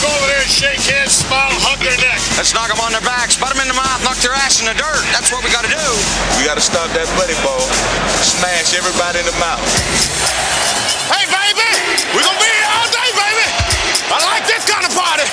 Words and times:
go 0.00 0.08
over 0.08 0.26
there 0.32 0.40
and 0.40 0.48
shake 0.48 0.80
hands, 0.88 1.20
smile, 1.24 1.52
hug 1.60 1.76
their 1.84 1.96
neck. 2.00 2.16
Let's 2.40 2.56
knock 2.56 2.72
them 2.72 2.80
on 2.80 2.96
their 2.96 3.04
backs, 3.04 3.36
butt 3.36 3.52
them 3.52 3.60
in 3.60 3.68
the 3.68 3.76
mouth, 3.76 4.00
knock 4.00 4.16
their 4.24 4.32
ass 4.32 4.64
in 4.64 4.66
the 4.66 4.76
dirt. 4.76 5.04
That's 5.12 5.28
what 5.28 5.44
we 5.44 5.52
got 5.52 5.68
to 5.68 5.72
do. 5.72 5.88
We 6.40 6.48
got 6.48 6.56
to 6.56 6.64
stop 6.64 6.88
that 6.96 7.04
buddy 7.20 7.36
ball. 7.44 7.60
Smash 8.24 8.72
everybody 8.72 9.20
in 9.20 9.28
the 9.28 9.36
mouth. 9.36 9.60
Hey, 11.12 11.28
baby, 11.28 11.68
we're 12.16 12.24
going 12.24 12.38
to 12.38 12.42
be 12.42 12.48
here 12.48 12.70
all 12.72 12.88
day, 12.88 13.08
baby. 13.12 13.46
I 14.08 14.18
like 14.24 14.44
this 14.48 14.64
kind 14.64 14.88
of 14.88 14.92
party. 14.96 15.28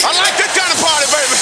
I 0.00 0.10
like 0.16 0.34
this 0.40 0.52
kind 0.56 0.72
of 0.72 0.78
party, 0.80 1.06
baby. 1.12 1.36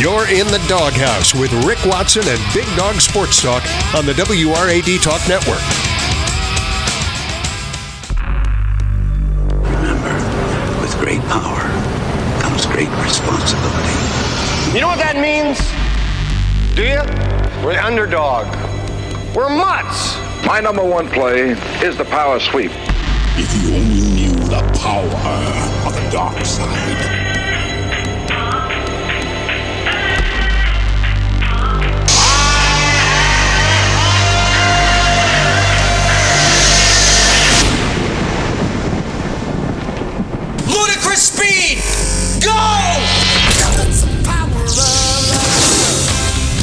You're 0.00 0.26
in 0.26 0.46
the 0.48 0.58
doghouse 0.66 1.34
with 1.34 1.52
Rick 1.62 1.84
Watson 1.86 2.26
and 2.26 2.40
Big 2.52 2.66
Dog 2.76 2.98
Sports 3.00 3.40
Talk 3.40 3.62
on 3.94 4.04
the 4.04 4.14
WRAD 4.14 5.00
Talk 5.00 5.20
Network. 5.28 5.91
Responsibility. 13.12 14.74
You 14.74 14.80
know 14.80 14.86
what 14.86 14.98
that 14.98 15.20
means? 15.20 15.60
Do 16.74 16.82
you? 16.82 17.02
We're 17.62 17.74
the 17.74 17.84
underdog. 17.84 18.46
We're 19.36 19.50
mutts. 19.50 20.16
My 20.46 20.60
number 20.60 20.82
one 20.82 21.08
play 21.08 21.50
is 21.84 21.98
the 21.98 22.06
power 22.06 22.40
sweep. 22.40 22.70
If 23.36 23.52
you 23.62 23.74
only 23.74 24.00
knew 24.14 24.34
the 24.48 24.62
power 24.80 25.04
of 25.86 25.94
the 25.94 26.10
dark 26.10 26.42
side. 26.44 27.31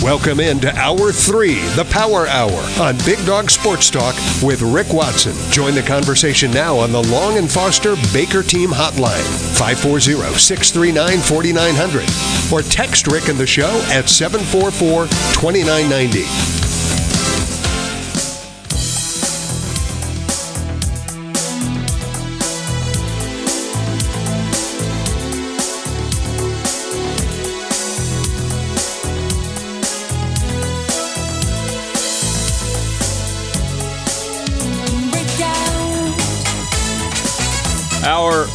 Welcome 0.09 0.39
into 0.39 0.75
Hour 0.75 1.11
3, 1.11 1.53
the 1.75 1.85
Power 1.91 2.25
Hour, 2.25 2.59
on 2.81 2.97
Big 3.05 3.23
Dog 3.27 3.51
Sports 3.51 3.91
Talk 3.91 4.15
with 4.41 4.63
Rick 4.63 4.91
Watson. 4.91 5.35
Join 5.51 5.75
the 5.75 5.83
conversation 5.83 6.49
now 6.49 6.79
on 6.79 6.91
the 6.91 7.03
Long 7.09 7.37
and 7.37 7.47
Foster 7.49 7.95
Baker 8.11 8.41
Team 8.41 8.71
Hotline, 8.71 9.21
540 9.55 10.39
639 10.39 11.19
4900, 11.19 12.51
or 12.51 12.63
text 12.63 13.05
Rick 13.05 13.27
and 13.27 13.37
the 13.37 13.45
show 13.45 13.69
at 13.91 14.09
744 14.09 15.05
2990. 15.05 16.58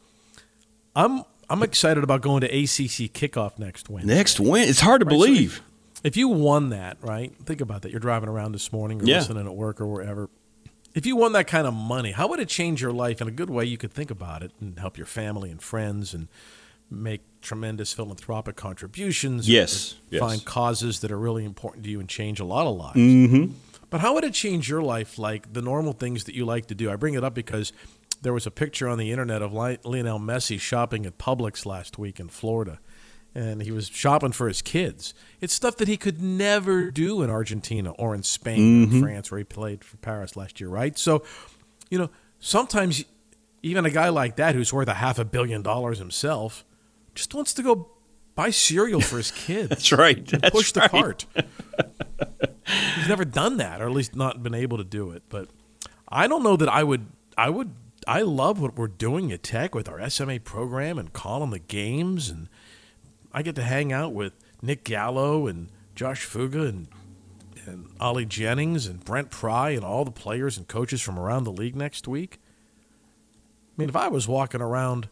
I'm 0.96 1.24
I'm 1.50 1.64
excited 1.64 2.04
about 2.04 2.22
going 2.22 2.42
to 2.42 2.48
ACC 2.48 3.12
kickoff 3.14 3.58
next 3.60 3.90
Wednesday. 3.90 4.14
Next 4.16 4.40
win. 4.40 4.68
It's 4.68 4.80
hard 4.82 5.02
to 5.02 5.06
Right, 5.06 5.12
so 5.14 5.26
believe. 5.26 5.62
If 6.04 6.16
you 6.16 6.30
won 6.30 6.70
that, 6.70 6.98
right? 7.02 7.34
Think 7.46 7.60
about 7.60 7.82
that. 7.82 7.92
You're 7.92 8.00
driving 8.00 8.30
around 8.30 8.52
this 8.54 8.72
morning 8.72 9.02
or 9.02 9.06
Yeah. 9.06 9.18
listening 9.18 9.46
at 9.46 9.56
work 9.56 9.82
or 9.82 9.88
wherever. 9.88 10.30
If 10.98 11.06
you 11.06 11.16
won 11.16 11.34
that 11.34 11.46
kind 11.46 11.68
of 11.68 11.76
money, 11.76 12.12
how 12.12 12.28
would 12.28 12.40
it 12.40 12.50
change 12.50 12.82
your 12.82 12.92
life 12.92 13.22
in 13.22 13.28
a 13.28 13.32
good 13.32 13.52
way? 13.52 13.66
You 13.66 13.78
could 13.78 13.94
think 13.94 14.10
about 14.10 14.42
it 14.42 14.52
and 14.60 14.80
help 14.80 14.98
your 14.98 15.06
family 15.06 15.52
and 15.52 15.62
friends 15.62 16.12
and 16.12 16.28
make 16.90 17.22
tremendous 17.40 17.94
philanthropic 17.94 18.56
contributions. 18.56 19.48
Yes, 19.48 19.94
yes. 20.10 20.20
Find 20.20 20.44
causes 20.44 21.02
that 21.02 21.12
are 21.12 21.20
really 21.20 21.46
important 21.46 21.84
to 21.84 21.92
you 21.92 22.00
and 22.00 22.10
change 22.10 22.40
a 22.40 22.46
lot 22.46 22.66
of 22.66 22.76
lives. 22.78 22.98
Mm-hmm. 22.98 23.54
But 23.92 24.02
how 24.02 24.16
would 24.16 24.24
it 24.24 24.34
change 24.34 24.68
your 24.68 24.82
life, 24.82 25.20
like 25.20 25.54
the 25.54 25.62
normal 25.62 25.94
things 25.94 26.24
that 26.24 26.34
you 26.34 26.46
like 26.46 26.66
to 26.66 26.74
do? 26.74 26.90
I 26.90 26.96
bring 26.96 27.14
it 27.14 27.24
up 27.24 27.36
because 27.36 27.74
there 28.24 28.34
was 28.34 28.48
a 28.48 28.52
picture 28.52 28.88
on 28.88 28.98
the 28.98 29.12
internet 29.12 29.44
of 29.44 29.54
Lionel 29.54 30.20
Messi 30.20 30.60
shopping 30.60 31.06
at 31.06 31.20
Publix 31.20 31.64
last 31.64 32.00
week 32.00 32.20
in 32.20 32.28
Florida, 32.28 32.80
and 33.38 33.62
he 33.62 33.72
was 33.72 33.88
shopping 33.88 34.32
for 34.32 34.48
his 34.48 34.62
kids. 34.62 35.14
It's 35.42 35.54
stuff 35.54 35.78
that 35.78 35.88
he 35.88 35.96
could 35.96 36.22
never 36.22 36.90
do 36.90 37.22
in 37.22 37.30
Argentina 37.30 37.92
or 37.92 38.16
in 38.16 38.24
Spain 38.24 38.84
or 38.84 38.88
Mhm. 38.88 39.02
France, 39.02 39.30
where 39.32 39.38
he 39.38 39.44
played 39.44 39.84
for 39.84 39.98
Paris 39.98 40.36
last 40.36 40.60
year, 40.60 40.70
right? 40.70 40.98
So, 40.98 41.24
you 41.92 42.00
know, 42.00 42.10
sometimes 42.40 43.06
even 43.62 43.86
a 43.86 43.90
guy 43.92 44.10
like 44.10 44.38
that 44.38 44.56
who's 44.56 44.74
worth 44.74 44.88
a 44.88 44.96
half 44.96 45.20
a 45.20 45.26
billion 45.26 45.62
dollars 45.62 46.00
himself 46.00 46.66
just 47.16 47.34
wants 47.36 47.54
to 47.54 47.62
go 47.64 47.90
buy 48.36 48.50
cereal 48.50 49.02
for 49.02 49.18
his 49.18 49.32
kids. 49.32 49.70
That's 49.70 49.92
right. 49.92 50.26
That's 50.26 50.50
push 50.50 50.72
the 50.72 50.80
right. 50.82 50.92
cart. 50.92 51.26
He's 52.96 53.08
never 53.08 53.24
done 53.26 53.58
that, 53.58 53.82
or 53.82 53.86
at 53.86 53.92
least 53.92 54.16
not 54.16 54.44
been 54.44 54.54
able 54.54 54.78
to 54.78 54.84
do 54.84 55.12
it. 55.12 55.24
But 55.30 55.50
I 56.10 56.28
don't 56.28 56.44
know 56.44 56.58
that 56.58 56.70
I 56.70 56.84
would. 56.84 57.06
I 57.38 57.50
would. 57.50 57.72
I 58.08 58.22
love 58.22 58.62
what 58.62 58.78
we're 58.78 58.88
doing 58.88 59.32
at 59.32 59.44
Tech 59.44 59.76
with 59.76 59.88
our 59.90 60.00
SMA 60.10 60.40
program 60.40 60.98
and 60.98 61.12
calling 61.14 61.50
the 61.52 61.60
games, 61.60 62.30
and 62.30 62.48
I 63.34 63.42
get 63.42 63.56
to 63.56 63.64
hang 63.64 63.92
out 63.94 64.14
with 64.14 64.34
Nick 64.62 64.84
Gallo 64.84 65.48
and 65.48 65.70
Josh 65.96 66.24
Fuga 66.26 66.64
and 66.64 66.88
and 67.66 67.90
Ollie 68.00 68.26
Jennings 68.26 68.86
and 68.88 69.04
Brent 69.04 69.30
Pry 69.30 69.72
and 69.72 69.84
all 69.84 70.06
the 70.06 70.12
players 70.12 70.58
and 70.58 70.68
coaches 70.70 71.02
from 71.02 71.20
around 71.20 71.44
the 71.44 71.52
league 71.52 71.76
next 71.76 72.08
week. 72.08 72.40
I 73.78 73.82
mean, 73.82 73.90
if 73.90 73.96
I 73.96 74.08
was 74.08 74.26
walking 74.26 74.62
around 74.62 75.10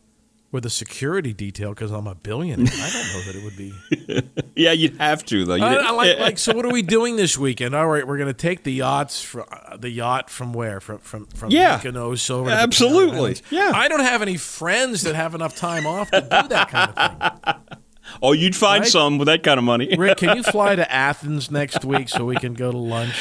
with 0.53 0.65
a 0.65 0.69
security 0.69 1.33
detail 1.33 1.71
because 1.71 1.91
I'm 1.91 2.07
a 2.07 2.15
billionaire, 2.15 2.65
I 2.73 2.89
don't 2.89 3.13
know 3.13 3.21
that 3.23 3.35
it 3.35 3.43
would 3.43 3.57
be. 3.57 4.31
Yeah, 4.57 4.71
you'd 4.71 4.95
have 5.01 5.25
to 5.25 5.43
though. 5.43 5.55
I, 5.55 5.73
I 5.73 5.91
like, 5.91 6.17
like, 6.17 6.37
so 6.37 6.55
what 6.55 6.63
are 6.65 6.71
we 6.71 6.81
doing 6.97 7.17
this 7.17 7.37
weekend? 7.37 7.75
All 7.75 7.87
right, 7.89 8.07
we're 8.07 8.15
going 8.17 8.29
to 8.29 8.33
take 8.33 8.63
the 8.63 8.71
yachts 8.71 9.21
from 9.21 9.43
uh, 9.51 9.75
the 9.75 9.89
yacht 9.89 10.29
from 10.29 10.53
where? 10.53 10.79
From 10.79 10.99
from 10.99 11.25
from 11.25 11.51
Yeah. 11.51 11.77
Mykonos 11.79 12.31
over. 12.31 12.49
the 12.49 12.55
Absolutely. 12.55 13.35
Yeah. 13.51 13.73
I 13.75 13.89
don't 13.89 13.99
have 13.99 14.21
any 14.21 14.37
friends 14.37 15.01
that 15.01 15.13
have 15.13 15.35
enough 15.35 15.57
time 15.57 15.85
off 15.85 16.09
to 16.11 16.21
do 16.21 16.47
that 16.47 16.69
kind 16.69 16.93
of 16.95 17.41
thing. 17.43 17.77
oh, 18.21 18.31
you'd 18.33 18.55
find 18.55 18.81
Right? 18.81 18.89
some 18.91 19.17
with 19.17 19.27
that 19.27 19.43
kind 19.43 19.57
of 19.57 19.63
money. 19.63 19.95
Rick, 19.97 20.17
can 20.19 20.37
you 20.37 20.43
fly 20.51 20.75
to 20.75 20.91
Athens 20.91 21.49
next 21.51 21.83
week 21.85 22.09
so 22.09 22.25
we 22.25 22.35
can 22.35 22.53
go 22.53 22.71
to 22.71 22.77
lunch? 22.77 23.15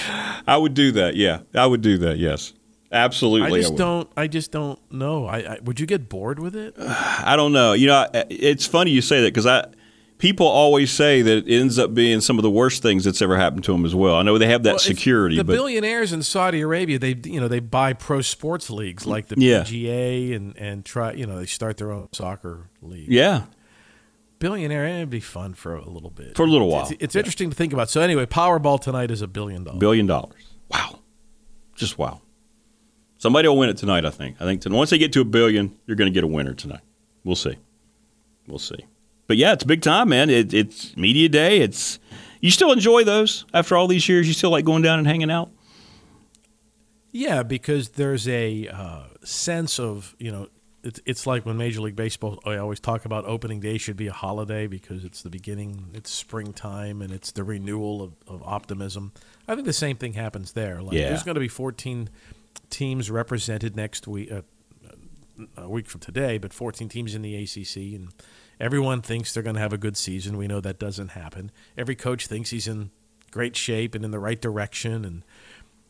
I 0.47 0.57
would 0.57 0.75
do 0.75 0.93
that. 0.93 1.17
Yeah, 1.17 1.41
I 1.55 1.67
would 1.67 1.81
do 1.83 1.99
that. 1.99 2.19
Yes, 2.19 2.53
absolutely. 2.93 3.59
I 3.59 3.61
just 3.61 3.73
would. 3.73 3.79
don't. 3.79 4.09
I 4.17 4.27
just 4.27 4.51
don't 4.53 4.79
know. 4.93 5.27
I, 5.27 5.39
I 5.39 5.59
would 5.65 5.81
you 5.81 5.87
get 5.87 6.09
bored 6.09 6.39
with 6.39 6.55
it? 6.57 6.75
I 6.79 7.35
don't 7.37 7.53
know. 7.53 7.73
You 7.73 7.87
know, 7.89 8.07
it's 8.31 8.67
funny 8.67 8.91
you 8.91 9.03
say 9.03 9.21
that 9.23 9.29
because 9.29 9.47
I 9.47 9.67
people 10.19 10.47
always 10.47 10.91
say 10.93 11.21
that 11.23 11.47
it 11.49 11.53
ends 11.61 11.79
up 11.79 11.93
being 11.93 12.21
some 12.21 12.39
of 12.39 12.45
the 12.45 12.51
worst 12.51 12.83
things 12.83 13.05
that's 13.05 13.21
ever 13.21 13.37
happened 13.37 13.65
to 13.65 13.73
them 13.73 13.85
as 13.85 13.95
well. 13.95 14.15
I 14.15 14.23
know 14.23 14.39
they 14.39 14.47
have 14.47 14.63
that 14.63 14.71
Well, 14.75 14.79
security, 14.79 15.37
The 15.37 15.45
billionaires 15.45 16.13
in 16.13 16.23
Saudi 16.23 16.61
Arabia, 16.61 16.99
they 16.99 17.17
you 17.25 17.41
know 17.41 17.49
they 17.49 17.59
buy 17.61 17.93
pro 17.95 18.21
sports 18.21 18.71
leagues 18.71 19.07
like 19.07 19.27
the 19.27 19.35
Yeah. 19.39 19.63
PGA 19.65 20.35
and 20.37 20.57
and 20.57 20.85
try 20.85 21.13
you 21.13 21.27
know 21.27 21.37
they 21.39 21.47
start 21.47 21.77
their 21.79 21.91
own 21.91 22.09
soccer 22.13 22.69
league. 22.81 23.09
yeah, 23.11 23.43
billionaire. 24.45 24.87
It'd 24.87 25.09
be 25.09 25.21
fun 25.21 25.55
for 25.55 25.75
a 25.75 25.89
little 25.89 26.11
bit. 26.11 26.37
For 26.37 26.45
a 26.45 26.47
little 26.47 26.69
while. 26.69 26.83
It's, 26.83 26.93
it's 27.01 27.15
yeah. 27.15 27.21
interesting 27.21 27.49
to 27.49 27.57
think 27.57 27.73
about. 27.73 27.89
So 27.89 28.03
anyway, 28.03 28.27
Powerball 28.27 28.79
tonight 28.79 29.11
is 29.11 29.23
a 29.23 29.27
billion 29.27 29.65
dollars. 29.65 29.81
Billion 29.81 30.07
dollars. 30.07 30.43
Wow. 30.71 30.99
Just 31.75 31.97
wow. 31.97 32.21
Somebody 33.17 33.49
will 33.49 33.57
win 33.57 33.71
it 33.71 33.79
tonight. 33.79 34.05
I 34.05 34.11
think. 34.11 34.37
I 34.41 34.45
think 34.45 34.63
once 34.67 34.91
they 34.91 34.99
get 34.99 35.15
to 35.15 35.23
a 35.23 35.25
billion, 35.25 35.75
you're 35.87 35.97
going 35.97 36.13
to 36.13 36.15
get 36.15 36.25
a 36.25 36.27
winner 36.27 36.53
tonight. 36.53 36.83
We'll 37.25 37.37
see. 37.37 37.57
We'll 38.47 38.59
see. 38.59 38.85
But 39.27 39.39
yeah, 39.39 39.55
it's 39.55 39.65
big 39.65 39.81
time, 39.81 40.11
man. 40.11 40.29
It, 40.29 40.53
it's 40.53 40.95
media 40.95 41.31
day. 41.31 41.61
It's 41.61 41.99
you 42.43 42.51
still 42.51 42.71
enjoy 42.71 43.03
those 43.05 43.47
after 43.55 43.79
all 43.79 43.89
these 43.89 44.07
years. 44.11 44.29
You 44.29 44.35
still 44.35 44.51
like 44.51 44.67
going 44.67 44.83
down 44.83 44.99
and 44.99 45.09
hanging 45.09 45.31
out. 45.31 45.51
Yeah, 47.13 47.43
because 47.43 47.91
there's 47.91 48.29
a 48.29 48.69
uh, 48.69 49.05
sense 49.23 49.81
of 49.81 50.15
you 50.19 50.31
know 50.31 50.49
it's 50.85 51.01
it's 51.07 51.27
like 51.27 51.47
when 51.47 51.57
Major 51.57 51.81
League 51.81 51.97
Baseball. 51.97 52.39
I 52.45 52.57
always 52.57 52.79
talk 52.79 53.07
about 53.07 53.25
opening 53.25 53.59
day 53.61 53.79
should 53.79 53.97
be 53.97 54.07
a 54.07 54.13
holiday 54.13 54.67
because 54.67 55.03
it's 55.03 55.23
the 55.23 55.31
beginning. 55.31 55.87
It's 55.95 56.11
springtime 56.11 57.01
and 57.01 57.11
it's 57.11 57.33
the 57.33 57.43
renewal 57.43 58.03
of, 58.03 58.13
of 58.29 58.43
optimism. 58.43 59.13
I 59.49 59.55
think 59.55 59.67
the 59.67 59.73
same 59.73 59.97
thing 59.97 60.13
happens 60.13 60.53
there. 60.53 60.83
Like 60.83 60.95
yeah. 60.95 61.09
there's 61.09 61.23
going 61.23 61.37
to 61.37 61.41
be 61.41 61.49
14 61.49 62.11
teams 62.69 63.11
represented 63.11 63.75
next 63.75 64.07
week. 64.07 64.31
Uh, 64.31 64.43
a 65.57 65.69
week 65.69 65.89
from 65.89 66.01
today, 66.01 66.39
but 66.39 66.53
14 66.53 66.89
teams 66.89 67.13
in 67.13 67.23
the 67.23 67.35
ACC, 67.35 67.77
and 67.97 68.11
everyone 68.61 69.03
thinks 69.03 69.35
they're 69.35 69.43
going 69.43 69.57
to 69.57 69.61
have 69.61 69.73
a 69.73 69.79
good 69.79 69.97
season. 69.97 70.37
We 70.37 70.47
know 70.47 70.61
that 70.61 70.79
doesn't 70.79 71.09
happen. 71.09 71.51
Every 71.77 71.97
coach 71.97 72.29
thinks 72.29 72.51
he's 72.51 72.69
in 72.69 72.93
great 73.33 73.57
shape 73.57 73.97
and 73.97 74.05
in 74.05 74.13
the 74.13 74.21
right 74.21 74.41
direction, 74.41 75.05
and 75.05 75.25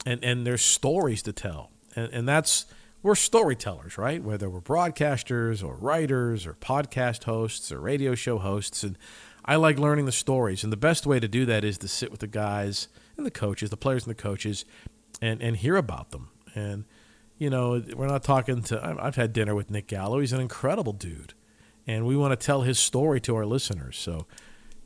and 0.07 0.25
and 0.25 0.47
there's 0.47 0.63
stories 0.63 1.23
to 1.25 1.33
tell, 1.35 1.71
and 1.95 2.11
and 2.11 2.27
that's 2.27 2.65
we're 3.05 3.15
storytellers, 3.15 3.97
right? 3.97 4.21
Whether 4.21 4.51
we're 4.51 4.61
broadcasters 4.61 5.63
or 5.63 5.77
writers 5.77 6.45
or 6.45 6.55
podcast 6.55 7.23
hosts 7.23 7.71
or 7.71 7.79
radio 7.79 8.17
show 8.17 8.39
hosts, 8.39 8.83
and 8.83 8.99
I 9.45 9.55
like 9.55 9.79
learning 9.79 10.07
the 10.07 10.13
stories. 10.13 10.65
And 10.65 10.73
the 10.73 10.77
best 10.77 11.07
way 11.07 11.21
to 11.21 11.29
do 11.29 11.47
that 11.47 11.63
is 11.63 11.79
to 11.79 11.87
sit 11.89 12.11
with 12.11 12.19
the 12.19 12.27
guys 12.27 12.89
and 13.17 13.25
the 13.25 13.31
coaches, 13.31 13.71
the 13.71 13.77
players 13.77 14.05
and 14.05 14.11
the 14.11 14.21
coaches, 14.21 14.65
and 15.23 15.41
and 15.41 15.57
hear 15.57 15.77
about 15.77 16.11
them 16.11 16.31
and 16.57 16.85
you 17.39 17.51
know, 17.51 17.83
we're 17.95 18.07
not 18.07 18.23
talking 18.23 18.63
to. 18.63 18.97
I've 19.01 19.17
had 19.17 19.33
dinner 19.33 19.55
with 19.55 19.71
Nick 19.71 19.89
Gallo. 19.89 20.21
He's 20.21 20.33
an 20.33 20.41
incredible 20.41 20.93
dude, 20.93 21.35
and 21.87 22.07
we 22.07 22.17
want 22.17 22.39
to 22.39 22.47
tell 22.47 22.63
his 22.63 22.79
story 22.79 23.21
to 23.23 23.35
our 23.35 23.45
listeners. 23.45 23.97
So, 23.97 24.27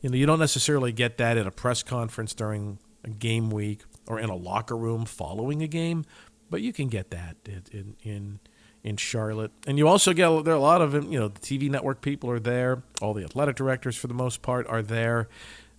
you 0.01 0.09
know, 0.09 0.17
you 0.17 0.25
don't 0.25 0.39
necessarily 0.39 0.91
get 0.91 1.17
that 1.17 1.37
at 1.37 1.45
a 1.45 1.51
press 1.51 1.83
conference 1.83 2.33
during 2.33 2.79
a 3.03 3.09
game 3.09 3.49
week 3.49 3.83
or 4.07 4.19
in 4.19 4.29
a 4.29 4.35
locker 4.35 4.75
room 4.75 5.05
following 5.05 5.61
a 5.61 5.67
game, 5.67 6.05
but 6.49 6.61
you 6.61 6.73
can 6.73 6.87
get 6.87 7.11
that 7.11 7.37
in 7.71 7.95
in 8.03 8.39
in 8.83 8.97
Charlotte. 8.97 9.51
And 9.67 9.77
you 9.77 9.87
also 9.87 10.13
get 10.13 10.29
there 10.45 10.53
are 10.53 10.57
a 10.57 10.61
lot 10.61 10.81
of 10.81 10.93
you 10.93 11.19
know 11.19 11.27
the 11.27 11.39
TV 11.39 11.69
network 11.69 12.01
people 12.01 12.29
are 12.29 12.39
there. 12.39 12.83
All 13.01 13.13
the 13.13 13.23
athletic 13.23 13.55
directors 13.55 13.95
for 13.95 14.07
the 14.07 14.13
most 14.13 14.41
part 14.41 14.67
are 14.67 14.81
there. 14.81 15.27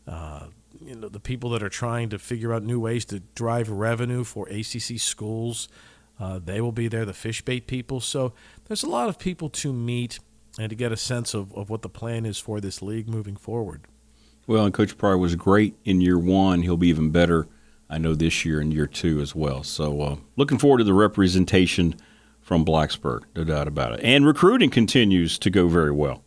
Uh, 0.07 0.47
you 0.81 0.95
know 0.95 1.09
the 1.09 1.21
people 1.21 1.51
that 1.51 1.63
are 1.63 1.69
trying 1.69 2.09
to 2.11 2.19
figure 2.19 2.53
out 2.53 2.63
new 2.63 2.81
ways 2.81 3.05
to 3.07 3.21
drive 3.35 3.69
revenue 3.69 4.25
for 4.25 4.49
ACC 4.49 4.99
schools. 4.99 5.69
Uh, 6.19 6.39
they 6.39 6.61
will 6.61 6.73
be 6.73 6.87
there, 6.87 7.07
the 7.07 7.15
fish 7.15 7.43
bait 7.43 7.67
people. 7.67 7.99
So 7.99 8.35
there's 8.67 8.83
a 8.83 8.89
lot 8.89 9.09
of 9.09 9.19
people 9.19 9.49
to 9.51 9.73
meet 9.73 10.19
and 10.59 10.69
to 10.69 10.77
get 10.77 10.93
a 10.93 10.97
sense 10.97 11.33
of, 11.33 11.55
of 11.55 11.71
what 11.71 11.81
the 11.81 11.89
plan 11.89 12.27
is 12.27 12.39
for 12.39 12.61
this 12.61 12.83
league 12.83 13.09
moving 13.09 13.37
forward. 13.37 13.87
Well, 14.47 14.67
and 14.67 14.75
Coach 14.75 14.99
Pry 14.99 15.15
was 15.15 15.35
great 15.35 15.77
in 15.85 16.03
year 16.03 16.19
one. 16.19 16.63
He'll 16.63 16.77
be 16.77 16.89
even 16.89 17.11
better, 17.11 17.49
I 17.91 17.99
know, 17.99 18.15
this 18.15 18.45
year 18.45 18.61
and 18.61 18.73
year 18.73 18.87
two 18.87 19.21
as 19.21 19.35
well. 19.35 19.63
So 19.63 20.01
uh, 20.01 20.17
looking 20.37 20.59
forward 20.59 20.79
to 20.79 20.85
the 20.85 20.95
representation 20.95 21.97
from 22.41 22.65
Blacksburg, 22.65 23.23
no 23.35 23.45
doubt 23.45 23.69
about 23.69 23.95
it. 23.95 24.01
And 24.03 24.27
recruiting 24.27 24.71
continues 24.71 25.39
to 25.41 25.51
go 25.51 25.69
very 25.69 25.93
well 25.93 26.23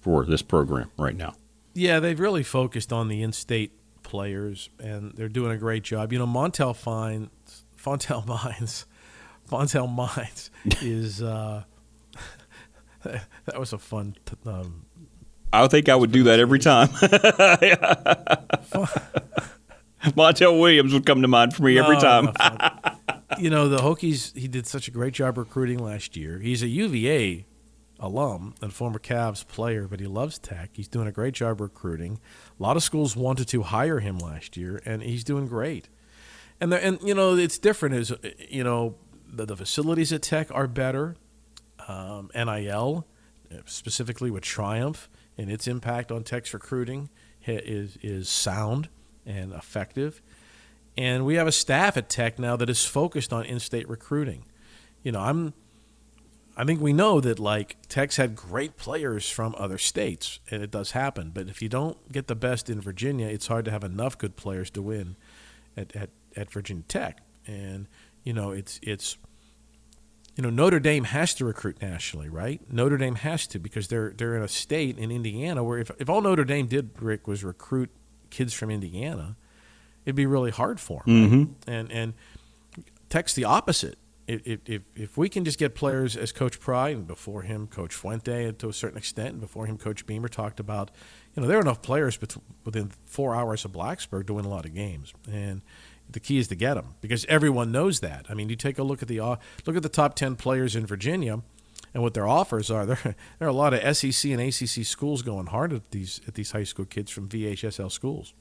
for 0.00 0.24
this 0.24 0.42
program 0.42 0.90
right 0.98 1.16
now. 1.16 1.34
Yeah, 1.72 2.00
they've 2.00 2.18
really 2.18 2.42
focused 2.42 2.92
on 2.92 3.08
the 3.08 3.22
in-state 3.22 3.72
players, 4.02 4.68
and 4.78 5.12
they're 5.12 5.28
doing 5.28 5.52
a 5.52 5.56
great 5.56 5.82
job. 5.82 6.12
You 6.12 6.18
know, 6.18 6.26
Montel 6.26 6.76
Fine, 6.76 7.30
Fontel 7.76 8.26
Mines 8.44 8.86
Fontel 9.50 9.92
Mines 9.92 10.50
is 10.82 11.22
uh, 11.22 11.64
that 13.02 13.58
was 13.58 13.72
a 13.72 13.78
fun. 13.78 14.16
T- 14.24 14.36
um, 14.46 14.86
I 15.52 15.66
think 15.68 15.88
I 15.88 15.94
would 15.94 16.10
do 16.10 16.24
that 16.24 16.40
every 16.40 16.58
time. 16.58 16.88
Montel 20.16 20.60
Williams 20.60 20.92
would 20.92 21.06
come 21.06 21.22
to 21.22 21.28
mind 21.28 21.54
for 21.54 21.62
me 21.62 21.78
every 21.78 21.96
time. 21.96 22.26
you 23.38 23.48
know, 23.48 23.70
the 23.70 23.78
Hokies, 23.78 24.36
he 24.36 24.48
did 24.48 24.66
such 24.66 24.86
a 24.86 24.90
great 24.90 25.14
job 25.14 25.38
recruiting 25.38 25.78
last 25.78 26.14
year. 26.14 26.38
He's 26.40 26.62
a 26.62 26.68
UVA 26.68 27.46
alum 27.98 28.54
and 28.60 28.70
former 28.70 28.98
Cavs 28.98 29.46
player, 29.46 29.88
but 29.88 30.00
he 30.00 30.06
loves 30.06 30.38
tech. 30.38 30.70
He's 30.74 30.88
doing 30.88 31.08
a 31.08 31.12
great 31.12 31.32
job 31.32 31.58
recruiting. 31.58 32.20
A 32.58 32.62
lot 32.62 32.76
of 32.76 32.82
schools 32.82 33.16
wanted 33.16 33.48
to 33.48 33.62
hire 33.62 34.00
him 34.00 34.18
last 34.18 34.58
year, 34.58 34.82
and 34.84 35.02
he's 35.02 35.24
doing 35.24 35.46
great. 35.46 35.88
And 36.60 36.70
the, 36.70 36.84
and 36.84 36.98
you 37.02 37.14
know, 37.14 37.34
it's 37.34 37.58
different. 37.58 37.94
Is 37.94 38.12
you 38.50 38.62
know, 38.62 38.96
the, 39.26 39.46
the 39.46 39.56
facilities 39.56 40.12
at 40.12 40.20
Tech 40.20 40.48
are 40.50 40.66
better. 40.66 41.16
Um, 41.88 42.30
NIL, 42.34 43.06
specifically 43.64 44.30
with 44.30 44.42
Triumph 44.42 45.08
and 45.38 45.50
its 45.50 45.66
impact 45.66 46.12
on 46.12 46.24
Tech's 46.24 46.52
recruiting, 46.52 47.08
is 47.46 47.96
is 48.02 48.28
sound 48.28 48.90
and 49.26 49.52
effective. 49.52 50.22
And 50.96 51.26
we 51.26 51.34
have 51.34 51.46
a 51.46 51.52
staff 51.52 51.96
at 51.96 52.08
Tech 52.08 52.38
now 52.38 52.56
that 52.56 52.70
is 52.70 52.84
focused 52.84 53.32
on 53.32 53.44
in-state 53.44 53.88
recruiting. 53.88 54.44
You 55.02 55.12
know, 55.12 55.20
I'm 55.20 55.54
I 56.56 56.64
think 56.64 56.80
we 56.80 56.92
know 56.92 57.20
that 57.20 57.38
like 57.38 57.76
Tech's 57.88 58.16
had 58.16 58.36
great 58.36 58.76
players 58.76 59.28
from 59.28 59.54
other 59.58 59.78
states, 59.78 60.38
and 60.50 60.62
it 60.62 60.70
does 60.70 60.92
happen. 60.92 61.30
But 61.34 61.48
if 61.48 61.60
you 61.60 61.68
don't 61.68 62.12
get 62.12 62.28
the 62.28 62.36
best 62.36 62.70
in 62.70 62.80
Virginia, 62.80 63.26
it's 63.26 63.48
hard 63.48 63.64
to 63.64 63.70
have 63.70 63.82
enough 63.82 64.16
good 64.16 64.36
players 64.36 64.70
to 64.70 64.82
win 64.82 65.16
at, 65.76 65.94
at, 65.96 66.10
at 66.36 66.52
Virginia 66.52 66.84
Tech. 66.86 67.22
And 67.46 67.88
you 68.22 68.32
know, 68.32 68.52
it's 68.52 68.78
it's 68.82 69.16
you 70.36 70.42
know 70.42 70.50
Notre 70.50 70.78
Dame 70.78 71.04
has 71.04 71.34
to 71.34 71.44
recruit 71.44 71.82
nationally, 71.82 72.28
right? 72.28 72.60
Notre 72.72 72.98
Dame 72.98 73.16
has 73.16 73.48
to 73.48 73.58
because 73.58 73.88
they're 73.88 74.14
they're 74.16 74.36
in 74.36 74.42
a 74.42 74.48
state 74.48 74.96
in 74.96 75.10
Indiana 75.10 75.64
where 75.64 75.78
if 75.78 75.90
if 75.98 76.08
all 76.08 76.20
Notre 76.20 76.44
Dame 76.44 76.66
did, 76.66 76.90
Rick, 77.00 77.26
was 77.26 77.42
recruit 77.42 77.90
kids 78.34 78.52
from 78.52 78.70
Indiana, 78.70 79.36
it'd 80.04 80.16
be 80.16 80.26
really 80.26 80.50
hard 80.50 80.80
for 80.80 81.02
them. 81.06 81.14
Mm-hmm. 81.14 81.38
Right? 81.38 81.48
And 81.66 81.92
and 81.92 82.14
Tech's 83.08 83.34
the 83.34 83.44
opposite. 83.44 83.98
If, 84.26 84.60
if 84.66 84.82
if 84.96 85.18
we 85.18 85.28
can 85.28 85.44
just 85.44 85.58
get 85.58 85.74
players 85.74 86.16
as 86.16 86.32
Coach 86.32 86.58
Pry 86.58 86.88
and 86.88 87.06
before 87.06 87.42
him 87.42 87.66
Coach 87.66 87.94
Fuente 87.94 88.46
and 88.46 88.58
to 88.58 88.68
a 88.68 88.72
certain 88.72 88.96
extent, 88.96 89.32
and 89.32 89.40
before 89.40 89.66
him 89.66 89.76
Coach 89.76 90.06
Beamer 90.06 90.28
talked 90.28 90.58
about, 90.58 90.90
you 91.34 91.42
know, 91.42 91.48
there 91.48 91.58
are 91.58 91.60
enough 91.60 91.82
players 91.82 92.18
within 92.64 92.90
four 93.04 93.34
hours 93.34 93.64
of 93.66 93.72
Blacksburg 93.72 94.26
to 94.26 94.34
win 94.34 94.46
a 94.46 94.48
lot 94.48 94.64
of 94.64 94.74
games, 94.74 95.12
and 95.30 95.60
the 96.10 96.20
key 96.20 96.38
is 96.38 96.48
to 96.48 96.54
get 96.54 96.74
them 96.74 96.94
because 97.02 97.26
everyone 97.26 97.70
knows 97.70 98.00
that. 98.00 98.26
I 98.30 98.34
mean, 98.34 98.48
you 98.48 98.56
take 98.56 98.78
a 98.78 98.82
look 98.82 99.02
at 99.02 99.08
the 99.08 99.20
uh, 99.20 99.36
look 99.66 99.76
at 99.76 99.82
the 99.82 99.88
top 99.90 100.14
ten 100.14 100.36
players 100.36 100.74
in 100.74 100.86
Virginia 100.86 101.42
and 101.94 102.02
what 102.02 102.12
their 102.12 102.26
offers 102.26 102.70
are. 102.70 102.84
There, 102.94 103.16
there 103.38 103.48
are 103.48 103.50
a 103.50 103.52
lot 103.52 103.72
of 103.72 103.96
SEC 103.96 104.30
and 104.30 104.40
ACC 104.40 104.84
schools 104.84 105.22
going 105.22 105.46
hard 105.46 105.72
at 105.72 105.90
these 105.90 106.20
at 106.28 106.34
these 106.34 106.50
high 106.52 106.64
school 106.64 106.84
kids 106.84 107.10
from 107.10 107.28
VHSL 107.28 107.90
schools. 107.90 108.34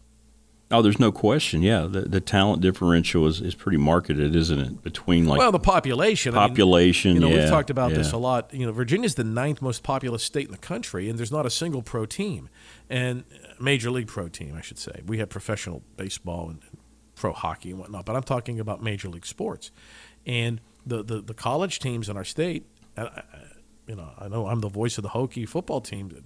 Oh, 0.71 0.81
there's 0.81 0.99
no 0.99 1.11
question. 1.11 1.61
Yeah, 1.61 1.81
the, 1.81 2.01
the 2.01 2.19
talent 2.19 2.61
differential 2.61 3.27
is, 3.27 3.41
is 3.41 3.53
pretty 3.53 3.77
marketed, 3.77 4.35
isn't 4.35 4.59
it? 4.59 4.81
Between 4.81 5.27
like 5.27 5.37
well, 5.37 5.51
the 5.51 5.59
population. 5.59 6.33
Population. 6.33 7.11
I 7.11 7.13
mean, 7.13 7.21
you 7.21 7.29
know, 7.29 7.35
yeah, 7.35 7.41
we've 7.43 7.51
talked 7.51 7.69
about 7.69 7.91
yeah. 7.91 7.97
this 7.97 8.11
a 8.11 8.17
lot. 8.17 8.51
You 8.53 8.65
know, 8.65 8.71
Virginia's 8.71 9.15
the 9.15 9.23
ninth 9.23 9.61
most 9.61 9.83
populous 9.83 10.23
state 10.23 10.45
in 10.45 10.51
the 10.51 10.57
country, 10.57 11.09
and 11.09 11.19
there's 11.19 11.31
not 11.31 11.45
a 11.45 11.51
single 11.51 11.83
pro 11.83 12.05
team, 12.05 12.49
and 12.89 13.23
uh, 13.31 13.53
major 13.59 13.91
league 13.91 14.07
pro 14.07 14.27
team, 14.27 14.55
I 14.55 14.61
should 14.61 14.79
say. 14.79 15.01
We 15.05 15.19
have 15.19 15.29
professional 15.29 15.83
baseball 15.95 16.49
and 16.49 16.61
pro 17.15 17.33
hockey 17.33 17.69
and 17.69 17.79
whatnot, 17.79 18.05
but 18.05 18.15
I'm 18.15 18.23
talking 18.23 18.59
about 18.59 18.81
major 18.81 19.09
league 19.09 19.25
sports. 19.27 19.71
And 20.25 20.59
the, 20.85 21.03
the, 21.03 21.21
the 21.21 21.33
college 21.33 21.79
teams 21.79 22.09
in 22.09 22.17
our 22.17 22.23
state, 22.23 22.65
I, 22.97 23.23
you 23.87 23.95
know, 23.95 24.09
I 24.17 24.27
know 24.27 24.47
I'm 24.47 24.61
the 24.61 24.69
voice 24.69 24.97
of 24.97 25.03
the 25.03 25.09
Hokie 25.09 25.47
football 25.47 25.81
team. 25.81 26.23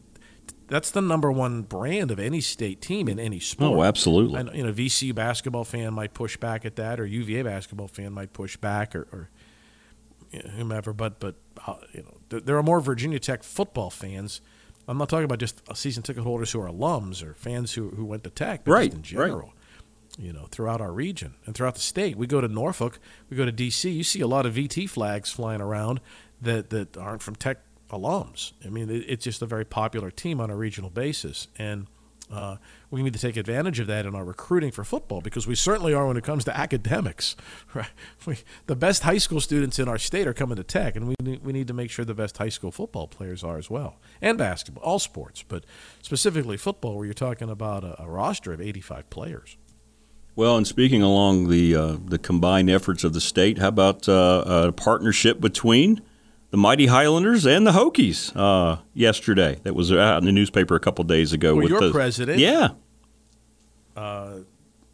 That's 0.67 0.91
the 0.91 1.01
number 1.01 1.31
one 1.31 1.61
brand 1.61 2.11
of 2.11 2.19
any 2.19 2.41
state 2.41 2.81
team 2.81 3.07
in 3.07 3.19
any 3.19 3.39
sport. 3.39 3.71
Oh, 3.71 3.83
absolutely. 3.83 4.39
And, 4.39 4.53
you 4.53 4.63
know, 4.63 4.73
VCU 4.73 5.15
basketball 5.15 5.63
fan 5.63 5.93
might 5.93 6.13
push 6.13 6.35
back 6.37 6.65
at 6.65 6.75
that, 6.75 6.99
or 6.99 7.05
UVA 7.05 7.43
basketball 7.43 7.87
fan 7.87 8.13
might 8.13 8.33
push 8.33 8.57
back, 8.57 8.95
or, 8.95 9.07
or 9.11 9.29
you 10.31 10.43
know, 10.43 10.49
whomever. 10.51 10.93
But 10.93 11.19
but 11.19 11.35
uh, 11.65 11.75
you 11.93 12.03
know, 12.03 12.39
there 12.39 12.57
are 12.57 12.63
more 12.63 12.81
Virginia 12.81 13.19
Tech 13.19 13.43
football 13.43 13.89
fans. 13.89 14.41
I'm 14.89 14.97
not 14.97 15.09
talking 15.09 15.25
about 15.25 15.39
just 15.39 15.61
season 15.75 16.03
ticket 16.03 16.23
holders 16.23 16.51
who 16.51 16.61
are 16.61 16.69
alums 16.69 17.21
or 17.21 17.33
fans 17.33 17.73
who, 17.73 17.89
who 17.89 18.05
went 18.05 18.23
to 18.23 18.29
Tech, 18.29 18.63
but 18.63 18.71
right, 18.71 18.93
in 18.93 19.01
general. 19.01 19.39
Right 19.39 19.51
you 20.19 20.33
know, 20.33 20.47
throughout 20.49 20.81
our 20.81 20.91
region 20.91 21.35
and 21.45 21.53
throughout 21.53 21.75
the 21.75 21.81
state. 21.81 22.17
We 22.17 22.25
go 22.25 22.41
to 22.41 22.47
Norfolk, 22.47 22.99
we 23.29 23.37
go 23.37 23.45
to 23.45 23.51
D.C. 23.51 23.89
You 23.89 24.03
see 24.03 24.19
a 24.21 24.27
lot 24.27 24.45
of 24.45 24.55
VT 24.55 24.89
flags 24.89 25.31
flying 25.31 25.61
around 25.61 25.99
that 26.41 26.69
that 26.69 26.97
aren't 26.97 27.21
from 27.21 27.35
Tech 27.35 27.57
alums. 27.89 28.51
I 28.65 28.69
mean, 28.69 28.89
it's 28.89 29.23
just 29.23 29.41
a 29.41 29.45
very 29.45 29.65
popular 29.65 30.11
team 30.11 30.41
on 30.41 30.49
a 30.49 30.55
regional 30.55 30.89
basis, 30.89 31.47
and 31.57 31.87
Uh, 32.29 32.57
we 32.91 33.01
need 33.01 33.13
to 33.13 33.19
take 33.19 33.37
advantage 33.37 33.79
of 33.79 33.87
that 33.87 34.05
in 34.05 34.13
our 34.13 34.25
recruiting 34.25 34.69
for 34.69 34.83
football 34.83 35.21
because 35.21 35.47
we 35.47 35.55
certainly 35.55 35.93
are 35.93 36.05
when 36.07 36.17
it 36.17 36.25
comes 36.25 36.43
to 36.43 36.57
academics. 36.57 37.35
Right? 37.73 37.87
We, 38.25 38.39
the 38.65 38.75
best 38.75 39.03
high 39.03 39.19
school 39.19 39.39
students 39.39 39.79
in 39.79 39.87
our 39.87 39.97
state 39.97 40.27
are 40.27 40.33
coming 40.33 40.57
to 40.57 40.63
Tech, 40.63 40.97
and 40.97 41.07
we 41.07 41.15
need, 41.21 41.41
we 41.41 41.53
need 41.53 41.67
to 41.67 41.73
make 41.73 41.89
sure 41.89 42.03
the 42.03 42.13
best 42.13 42.37
high 42.37 42.49
school 42.49 42.71
football 42.71 43.07
players 43.07 43.43
are 43.43 43.57
as 43.57 43.69
well, 43.69 43.95
and 44.21 44.37
basketball, 44.37 44.83
all 44.83 44.99
sports, 44.99 45.43
but 45.47 45.63
specifically 46.01 46.57
football, 46.57 46.97
where 46.97 47.05
you're 47.05 47.13
talking 47.13 47.49
about 47.49 47.85
a, 47.85 48.01
a 48.01 48.09
roster 48.09 48.51
of 48.51 48.59
85 48.59 49.09
players. 49.09 49.55
Well, 50.35 50.57
and 50.57 50.67
speaking 50.67 51.01
along 51.01 51.49
the 51.49 51.75
uh, 51.75 51.97
the 52.03 52.17
combined 52.17 52.69
efforts 52.69 53.03
of 53.05 53.13
the 53.13 53.21
state, 53.21 53.57
how 53.57 53.69
about 53.69 54.09
uh, 54.09 54.43
a 54.45 54.71
partnership 54.73 55.39
between 55.39 56.01
the 56.49 56.57
mighty 56.57 56.87
Highlanders 56.87 57.45
and 57.45 57.65
the 57.65 57.71
Hokies 57.71 58.31
uh, 58.35 58.81
yesterday? 58.93 59.59
That 59.63 59.75
was 59.75 59.91
out 59.91 60.19
in 60.19 60.25
the 60.25 60.31
newspaper 60.31 60.75
a 60.75 60.79
couple 60.79 61.03
days 61.03 61.33
ago. 61.33 61.53
Well, 61.53 61.63
with 61.63 61.71
your 61.71 61.81
the, 61.81 61.91
president, 61.91 62.39
yeah, 62.39 62.69
uh, 63.95 64.37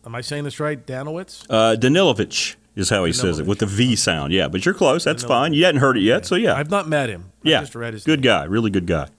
am 0.06 0.16
I 0.16 0.22
saying 0.22 0.44
this 0.44 0.60
right? 0.60 0.86
Danowitz, 0.86 1.46
uh, 1.50 1.76
Danilovich 1.76 2.56
is 2.76 2.90
how 2.90 3.06
he 3.06 3.14
says 3.14 3.40
it 3.40 3.46
with 3.46 3.60
the 3.60 3.66
V 3.66 3.96
sound. 3.96 4.34
Yeah, 4.34 4.48
but 4.48 4.66
you're 4.66 4.74
close. 4.74 5.04
That's 5.04 5.24
fine. 5.24 5.54
You 5.54 5.66
hadn't 5.66 5.82
heard 5.82 5.98
it 5.98 6.02
yet, 6.02 6.26
so 6.26 6.36
yeah. 6.36 6.56
I've 6.56 6.72
not 6.72 6.88
met 6.88 7.10
him. 7.10 7.32
I 7.46 7.50
yeah, 7.50 7.60
just 7.60 7.76
read 7.76 7.94
his 7.94 8.04
good 8.04 8.22
guy, 8.22 8.46
really 8.46 8.72
good 8.72 8.88
guy. 8.88 9.10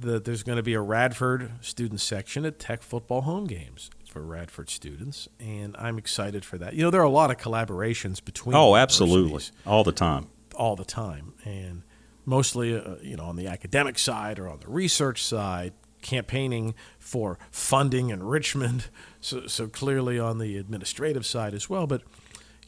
the, 0.00 0.20
there's 0.20 0.42
going 0.42 0.56
to 0.56 0.62
be 0.62 0.74
a 0.74 0.80
Radford 0.80 1.50
student 1.60 2.00
section 2.00 2.44
at 2.44 2.58
Tech 2.58 2.82
football 2.82 3.22
home 3.22 3.46
games 3.46 3.90
for 4.08 4.22
Radford 4.22 4.70
students, 4.70 5.28
and 5.38 5.76
I'm 5.78 5.98
excited 5.98 6.44
for 6.44 6.56
that. 6.58 6.74
You 6.74 6.82
know, 6.82 6.90
there 6.90 7.00
are 7.00 7.04
a 7.04 7.10
lot 7.10 7.30
of 7.30 7.36
collaborations 7.36 8.24
between. 8.24 8.56
Oh, 8.56 8.76
absolutely, 8.76 9.44
all 9.66 9.84
the 9.84 9.92
time. 9.92 10.28
All 10.58 10.76
the 10.76 10.84
time, 10.84 11.32
and 11.44 11.82
mostly, 12.26 12.76
uh, 12.76 12.96
you 13.02 13.16
know, 13.16 13.24
on 13.24 13.36
the 13.36 13.46
academic 13.46 13.98
side 13.98 14.38
or 14.38 14.48
on 14.48 14.60
the 14.60 14.68
research 14.68 15.22
side, 15.24 15.72
campaigning 16.02 16.74
for 16.98 17.38
funding 17.50 18.12
and 18.12 18.28
Richmond. 18.28 18.84
So, 19.20 19.48
so 19.48 19.66
clearly 19.66 20.16
on 20.20 20.38
the 20.38 20.56
administrative 20.58 21.26
side 21.26 21.52
as 21.52 21.68
well. 21.68 21.88
But, 21.88 22.02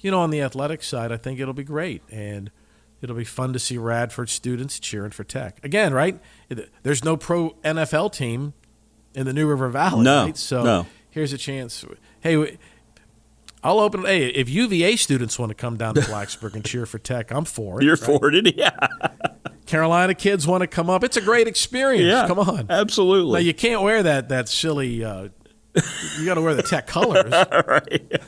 you 0.00 0.11
know, 0.11 0.18
on 0.18 0.30
the 0.30 0.40
athletic 0.42 0.82
side, 0.82 1.12
I 1.12 1.16
think 1.16 1.38
it'll 1.38 1.54
be 1.54 1.62
great. 1.62 2.02
And 2.11 2.50
it'll 3.00 3.14
be 3.14 3.23
fun 3.23 3.52
to 3.52 3.61
see 3.61 3.78
Radford 3.78 4.28
students 4.28 4.80
cheering 4.80 5.12
for 5.12 5.23
Tech. 5.23 5.61
Again, 5.64 5.94
right? 5.94 6.20
There's 6.82 7.04
no 7.04 7.16
pro 7.16 7.50
NFL 7.62 8.12
team 8.12 8.52
in 9.14 9.26
the 9.26 9.32
New 9.32 9.47
River 9.47 9.68
Valley, 9.68 10.02
No, 10.02 10.25
right? 10.25 10.37
So 10.37 10.64
no. 10.64 10.87
here's 11.11 11.32
a 11.32 11.38
chance. 11.38 11.85
Hey, 12.20 12.59
I'll 13.62 13.80
open. 13.80 14.04
Hey, 14.04 14.28
if 14.28 14.48
UVA 14.48 14.96
students 14.96 15.38
want 15.38 15.50
to 15.50 15.54
come 15.54 15.76
down 15.76 15.94
to 15.94 16.00
Blacksburg 16.02 16.54
and 16.54 16.64
cheer 16.64 16.86
for 16.86 16.98
Tech, 16.98 17.30
I'm 17.30 17.44
for 17.44 17.80
it. 17.80 17.84
You're 17.84 17.96
right? 17.96 18.20
for 18.20 18.32
it, 18.32 18.56
yeah. 18.56 18.70
Carolina 19.66 20.14
kids 20.14 20.46
want 20.46 20.62
to 20.62 20.66
come 20.66 20.88
up. 20.90 21.04
It's 21.04 21.16
a 21.16 21.20
great 21.20 21.46
experience. 21.46 22.04
Yeah, 22.10 22.26
come 22.26 22.38
on. 22.38 22.66
absolutely. 22.70 23.34
Now 23.34 23.38
you 23.46 23.54
can't 23.54 23.82
wear 23.82 24.02
that 24.02 24.28
that 24.30 24.48
silly. 24.48 25.04
Uh, 25.04 25.28
you 26.18 26.24
got 26.24 26.34
to 26.34 26.40
wear 26.42 26.54
the 26.54 26.62
Tech 26.62 26.86
colors. 26.88 27.32
right. 27.66 28.20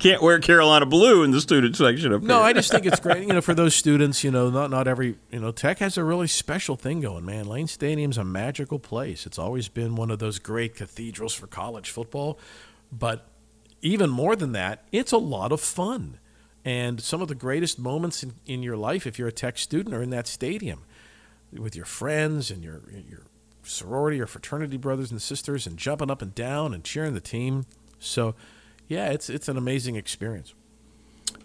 Can't 0.00 0.20
wear 0.22 0.38
Carolina 0.38 0.84
blue 0.84 1.22
in 1.22 1.30
the 1.30 1.40
student 1.40 1.74
section 1.74 2.12
up 2.12 2.20
No, 2.22 2.36
here. 2.38 2.44
I 2.44 2.52
just 2.52 2.70
think 2.70 2.84
it's 2.84 3.00
great. 3.00 3.22
You 3.22 3.32
know, 3.32 3.40
for 3.40 3.54
those 3.54 3.74
students, 3.74 4.22
you 4.22 4.30
know, 4.30 4.50
not 4.50 4.70
not 4.70 4.86
every 4.86 5.16
you 5.30 5.40
know, 5.40 5.50
Tech 5.50 5.78
has 5.78 5.96
a 5.96 6.04
really 6.04 6.26
special 6.26 6.76
thing 6.76 7.00
going. 7.00 7.24
Man, 7.24 7.46
Lane 7.46 7.66
Stadium's 7.68 8.18
a 8.18 8.24
magical 8.24 8.78
place. 8.78 9.24
It's 9.24 9.38
always 9.38 9.68
been 9.68 9.94
one 9.96 10.10
of 10.10 10.18
those 10.18 10.38
great 10.38 10.74
cathedrals 10.74 11.32
for 11.32 11.46
college 11.46 11.88
football, 11.90 12.38
but 12.90 13.28
even 13.82 14.10
more 14.10 14.36
than 14.36 14.52
that, 14.52 14.84
it's 14.92 15.12
a 15.12 15.18
lot 15.18 15.52
of 15.52 15.60
fun. 15.60 16.18
And 16.64 17.00
some 17.00 17.22
of 17.22 17.28
the 17.28 17.34
greatest 17.34 17.78
moments 17.78 18.22
in, 18.22 18.34
in 18.46 18.62
your 18.62 18.76
life, 18.76 19.06
if 19.06 19.18
you're 19.18 19.28
a 19.28 19.32
Tech 19.32 19.58
student, 19.58 19.94
are 19.94 20.02
in 20.02 20.10
that 20.10 20.26
stadium 20.26 20.84
with 21.52 21.74
your 21.74 21.86
friends 21.86 22.50
and 22.50 22.62
your 22.62 22.82
your 23.08 23.22
sorority 23.62 24.20
or 24.20 24.26
fraternity 24.26 24.76
brothers 24.76 25.10
and 25.10 25.20
sisters, 25.20 25.66
and 25.66 25.78
jumping 25.78 26.10
up 26.10 26.20
and 26.20 26.34
down 26.34 26.74
and 26.74 26.84
cheering 26.84 27.14
the 27.14 27.20
team. 27.20 27.66
So, 27.98 28.34
yeah, 28.86 29.08
it's 29.10 29.30
it's 29.30 29.48
an 29.48 29.56
amazing 29.56 29.96
experience. 29.96 30.54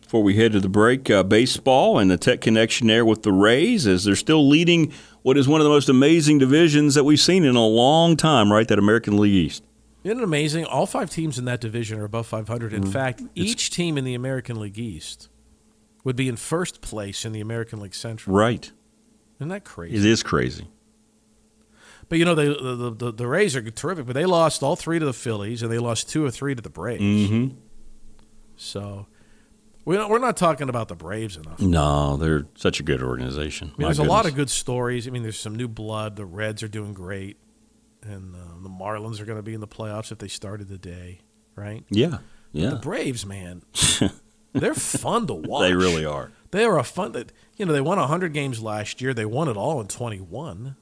Before 0.01 0.23
we 0.23 0.35
head 0.35 0.51
to 0.51 0.59
the 0.59 0.69
break, 0.69 1.09
uh, 1.09 1.23
baseball 1.23 1.97
and 1.97 2.11
the 2.11 2.17
Tech 2.17 2.41
connection 2.41 2.87
there 2.87 3.05
with 3.05 3.23
the 3.23 3.31
Rays, 3.31 3.87
as 3.87 4.03
they're 4.03 4.15
still 4.15 4.47
leading 4.47 4.91
what 5.21 5.37
is 5.37 5.47
one 5.47 5.61
of 5.61 5.65
the 5.65 5.71
most 5.71 5.89
amazing 5.89 6.37
divisions 6.37 6.95
that 6.95 7.03
we've 7.03 7.19
seen 7.19 7.45
in 7.45 7.55
a 7.55 7.65
long 7.65 8.17
time, 8.17 8.51
right? 8.51 8.67
That 8.67 8.77
American 8.77 9.17
League 9.17 9.33
East. 9.33 9.63
Isn't 10.03 10.19
it 10.19 10.23
amazing? 10.23 10.65
All 10.65 10.85
five 10.85 11.09
teams 11.09 11.39
in 11.39 11.45
that 11.45 11.61
division 11.61 11.99
are 11.99 12.03
above 12.03 12.27
500. 12.27 12.73
In 12.73 12.83
Mm. 12.83 12.91
fact, 12.91 13.21
each 13.35 13.69
team 13.71 13.97
in 13.97 14.03
the 14.03 14.13
American 14.15 14.59
League 14.59 14.77
East 14.77 15.29
would 16.03 16.15
be 16.17 16.27
in 16.27 16.35
first 16.35 16.81
place 16.81 17.23
in 17.23 17.31
the 17.31 17.39
American 17.39 17.79
League 17.79 17.95
Central. 17.95 18.35
Right. 18.35 18.71
Isn't 19.39 19.47
that 19.49 19.63
crazy? 19.63 19.95
It 19.95 20.05
is 20.05 20.21
crazy. 20.23 20.67
But 22.09 22.19
you 22.19 22.25
know, 22.25 22.35
they, 22.35 22.47
the, 22.47 22.93
the 22.95 23.11
the 23.13 23.27
Rays 23.27 23.55
are 23.55 23.61
terrific, 23.71 24.05
but 24.05 24.13
they 24.13 24.25
lost 24.25 24.61
all 24.61 24.75
three 24.75 24.99
to 24.99 25.05
the 25.05 25.13
Phillies 25.13 25.63
and 25.63 25.71
they 25.71 25.79
lost 25.79 26.09
two 26.09 26.23
or 26.25 26.29
three 26.29 26.53
to 26.53 26.61
the 26.61 26.69
Braves. 26.69 27.01
Mm-hmm. 27.01 27.55
So 28.57 29.07
we 29.85 29.97
we're 29.97 30.19
not 30.19 30.37
talking 30.37 30.69
about 30.69 30.89
the 30.89 30.95
Braves 30.95 31.37
enough. 31.37 31.59
No, 31.59 32.17
they're 32.17 32.45
such 32.55 32.79
a 32.79 32.83
good 32.83 33.01
organization. 33.01 33.69
I 33.73 33.77
mean, 33.77 33.87
there's 33.87 33.99
a 33.99 34.03
lot 34.03 34.25
of 34.25 34.35
good 34.35 34.49
stories. 34.49 35.07
I 35.07 35.11
mean, 35.11 35.23
there's 35.23 35.39
some 35.39 35.55
new 35.55 35.67
blood. 35.67 36.17
The 36.17 36.25
Reds 36.25 36.61
are 36.61 36.67
doing 36.67 36.93
great, 36.93 37.37
and 38.05 38.35
uh, 38.35 38.39
the 38.61 38.69
Marlins 38.69 39.19
are 39.19 39.25
going 39.25 39.37
to 39.37 39.43
be 39.43 39.53
in 39.53 39.61
the 39.61 39.67
playoffs 39.67 40.11
if 40.11 40.17
they 40.19 40.27
started 40.27 40.67
today, 40.69 41.19
right? 41.55 41.83
Yeah, 41.89 42.09
But 42.09 42.19
yeah. 42.51 42.69
The 42.71 42.75
Braves, 42.77 43.25
man, 43.25 43.61
they're 44.53 44.73
fun 44.75 45.27
to 45.27 45.33
watch. 45.33 45.61
They 45.61 45.73
really 45.73 46.05
are. 46.05 46.31
They 46.51 46.63
are 46.65 46.77
a 46.77 46.83
fun. 46.83 47.13
That 47.13 47.31
you 47.57 47.65
know, 47.65 47.73
they 47.73 47.81
won 47.81 47.97
100 47.97 48.33
games 48.33 48.61
last 48.61 49.01
year. 49.01 49.13
They 49.13 49.25
won 49.25 49.47
it 49.47 49.57
all 49.57 49.79
in 49.81 49.87
21. 49.87 50.75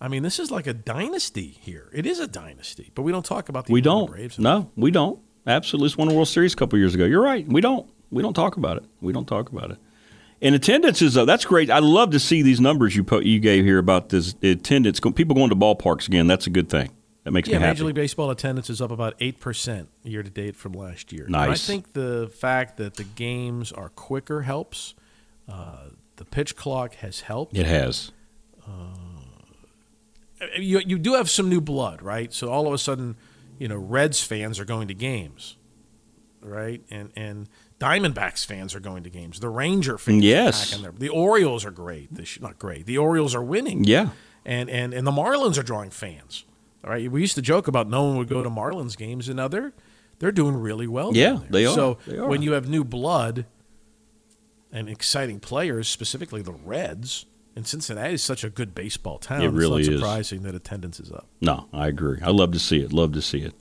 I 0.00 0.06
mean, 0.08 0.22
this 0.22 0.38
is 0.38 0.50
like 0.52 0.66
a 0.68 0.74
dynasty 0.74 1.48
here. 1.60 1.90
It 1.92 2.06
is 2.06 2.20
a 2.20 2.28
dynasty, 2.28 2.92
but 2.94 3.02
we 3.02 3.10
don't 3.10 3.24
talk 3.24 3.48
about 3.48 3.66
the 3.66 3.72
We 3.72 3.80
Atlanta 3.80 3.98
don't. 3.98 4.10
Braves. 4.10 4.38
No, 4.38 4.70
we 4.76 4.90
don't. 4.92 5.18
Absolutely, 5.46 5.86
It's 5.86 5.96
won 5.96 6.08
a 6.10 6.14
World 6.14 6.28
Series 6.28 6.52
a 6.52 6.56
couple 6.56 6.78
years 6.78 6.94
ago. 6.94 7.04
You're 7.04 7.22
right. 7.22 7.46
We 7.48 7.60
don't. 7.60 7.90
We 8.10 8.22
don't 8.22 8.34
talk 8.34 8.56
about 8.56 8.76
it. 8.76 8.84
We 9.00 9.12
don't 9.12 9.26
talk 9.26 9.50
about 9.50 9.70
it. 9.72 9.78
And 10.40 10.54
attendances, 10.54 11.14
though, 11.14 11.24
that's 11.24 11.44
great. 11.44 11.70
I 11.70 11.80
love 11.80 12.10
to 12.10 12.20
see 12.20 12.42
these 12.42 12.60
numbers 12.60 12.94
you 12.94 13.02
put, 13.02 13.24
you 13.24 13.40
gave 13.40 13.64
here 13.64 13.78
about 13.78 14.10
this 14.10 14.34
attendance. 14.42 15.00
People 15.00 15.34
going 15.34 15.50
to 15.50 15.56
ballparks 15.56 16.06
again. 16.06 16.26
That's 16.26 16.46
a 16.46 16.50
good 16.50 16.68
thing. 16.68 16.90
That 17.24 17.32
makes 17.32 17.48
Yeah, 17.48 17.58
me 17.58 17.64
happy. 17.64 17.74
Major 17.74 17.84
League 17.86 17.94
Baseball 17.96 18.30
attendance 18.30 18.70
is 18.70 18.80
up 18.80 18.90
about 18.90 19.14
eight 19.20 19.40
percent 19.40 19.88
year 20.02 20.22
to 20.22 20.30
date 20.30 20.56
from 20.56 20.72
last 20.72 21.12
year. 21.12 21.26
And 21.26 21.36
I 21.36 21.54
think 21.54 21.92
the 21.92 22.30
fact 22.34 22.76
that 22.78 22.94
the 22.94 23.04
games 23.04 23.72
are 23.72 23.88
quicker 23.90 24.42
helps. 24.42 24.94
Uh, 25.48 25.88
the 26.16 26.24
pitch 26.24 26.56
clock 26.56 26.94
has 26.96 27.20
helped. 27.20 27.56
It 27.56 27.66
has. 27.66 28.12
you 30.58 30.80
you 30.84 30.98
do 30.98 31.14
have 31.14 31.28
some 31.28 31.48
new 31.48 31.60
blood, 31.60 32.02
right? 32.02 32.32
So 32.32 32.48
all 32.50 32.66
of 32.66 32.72
a 32.72 32.78
sudden, 32.78 33.16
you 33.58 33.68
know, 33.68 33.76
Reds 33.76 34.22
fans 34.22 34.58
are 34.60 34.64
going 34.64 34.88
to 34.88 34.94
games, 34.94 35.56
right? 36.42 36.82
And 36.90 37.10
and 37.16 37.48
Diamondbacks 37.80 38.44
fans 38.44 38.74
are 38.74 38.80
going 38.80 39.04
to 39.04 39.10
games. 39.10 39.40
The 39.40 39.48
Ranger 39.48 39.98
fans, 39.98 40.24
Yes. 40.24 40.60
are 40.62 40.66
back 40.70 40.76
in 40.76 40.82
there. 40.82 40.92
The 40.98 41.08
Orioles 41.10 41.64
are 41.64 41.70
great. 41.70 42.12
This 42.14 42.40
not 42.40 42.58
great. 42.58 42.86
The 42.86 42.98
Orioles 42.98 43.34
are 43.34 43.42
winning. 43.42 43.84
Yeah. 43.84 44.10
and 44.44 44.68
and 44.70 44.92
and 44.94 45.06
the 45.06 45.10
Marlins 45.12 45.58
are 45.58 45.62
drawing 45.62 45.90
fans. 45.90 46.44
All 46.84 46.90
right, 46.90 47.10
we 47.10 47.20
used 47.20 47.34
to 47.34 47.42
joke 47.42 47.66
about 47.68 47.88
no 47.88 48.04
one 48.04 48.16
would 48.18 48.28
go 48.28 48.42
to 48.42 48.48
Marlins 48.50 48.96
games, 48.96 49.28
and 49.28 49.36
now 49.36 49.48
they're 49.48 49.72
they're 50.20 50.32
doing 50.32 50.56
really 50.56 50.86
well. 50.86 51.14
Yeah, 51.14 51.40
they 51.50 51.66
are. 51.66 51.74
So 51.74 51.98
They 52.06 52.16
are. 52.18 52.26
when 52.28 52.42
you 52.42 52.52
have 52.52 52.68
new 52.68 52.84
blood 52.84 53.46
and 54.72 54.88
exciting 54.88 55.40
players, 55.40 55.88
specifically 55.88 56.42
the 56.42 56.52
Reds. 56.52 57.26
And 57.56 57.66
Cincinnati 57.66 58.14
is 58.14 58.22
such 58.22 58.44
a 58.44 58.50
good 58.50 58.72
baseball 58.72 59.18
town. 59.18 59.42
It 59.42 59.48
really 59.48 59.80
it's 59.80 59.88
is. 59.88 60.00
not 60.00 60.06
surprising 60.06 60.42
that 60.44 60.54
attendance 60.54 61.00
is 61.00 61.10
up. 61.10 61.26
No, 61.40 61.66
I 61.72 61.88
agree. 61.88 62.18
I 62.22 62.30
love 62.30 62.52
to 62.52 62.58
see 62.60 62.78
it. 62.80 62.92
Love 62.92 63.12
to 63.14 63.22
see 63.22 63.40
it. 63.40 63.60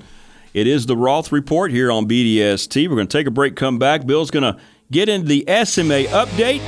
It 0.58 0.66
is 0.66 0.88
the 0.88 0.98
Roth 0.98 1.32
Report 1.32 1.70
here 1.70 1.92
on 1.92 2.08
BDST. 2.08 2.90
We're 2.90 2.96
going 2.96 3.06
to 3.06 3.16
take 3.16 3.28
a 3.28 3.32
break, 3.32 3.56
come 3.56 3.78
back. 3.78 4.08
Bill's 4.08 4.32
going 4.32 4.42
to 4.42 4.60
get 4.90 5.08
into 5.08 5.28
the 5.28 5.46
SMA 5.64 6.06
update. 6.06 6.62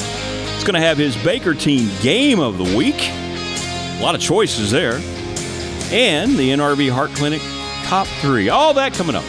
It's 0.53 0.63
going 0.63 0.75
to 0.75 0.79
have 0.79 1.00
his 1.00 1.17
Baker 1.24 1.55
team 1.55 1.89
game 2.00 2.39
of 2.39 2.60
the 2.60 2.77
week. 2.77 3.10
A 3.10 4.00
lot 4.03 4.13
of 4.13 4.22
choices 4.22 4.69
there. 4.69 5.01
And 5.91 6.34
the 6.34 6.51
NRV 6.51 6.91
Heart 6.91 7.15
Clinic 7.15 7.41
top 7.86 8.05
three. 8.22 8.50
All 8.50 8.75
that 8.75 8.93
coming 8.93 9.15
up 9.15 9.25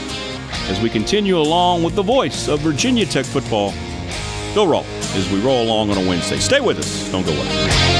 as 0.69 0.79
we 0.83 0.91
continue 0.91 1.39
along 1.39 1.83
with 1.83 1.95
the 1.95 2.03
voice 2.03 2.47
of 2.47 2.61
Virginia 2.61 3.07
Tech 3.07 3.25
football, 3.25 3.73
Bill 4.53 4.67
Roth, 4.67 5.17
as 5.17 5.33
we 5.33 5.41
roll 5.41 5.65
along 5.65 5.89
on 5.89 5.97
a 5.97 6.07
Wednesday. 6.07 6.37
Stay 6.37 6.61
with 6.61 6.79
us. 6.79 7.11
Don't 7.11 7.25
go 7.25 7.33
away. 7.33 8.00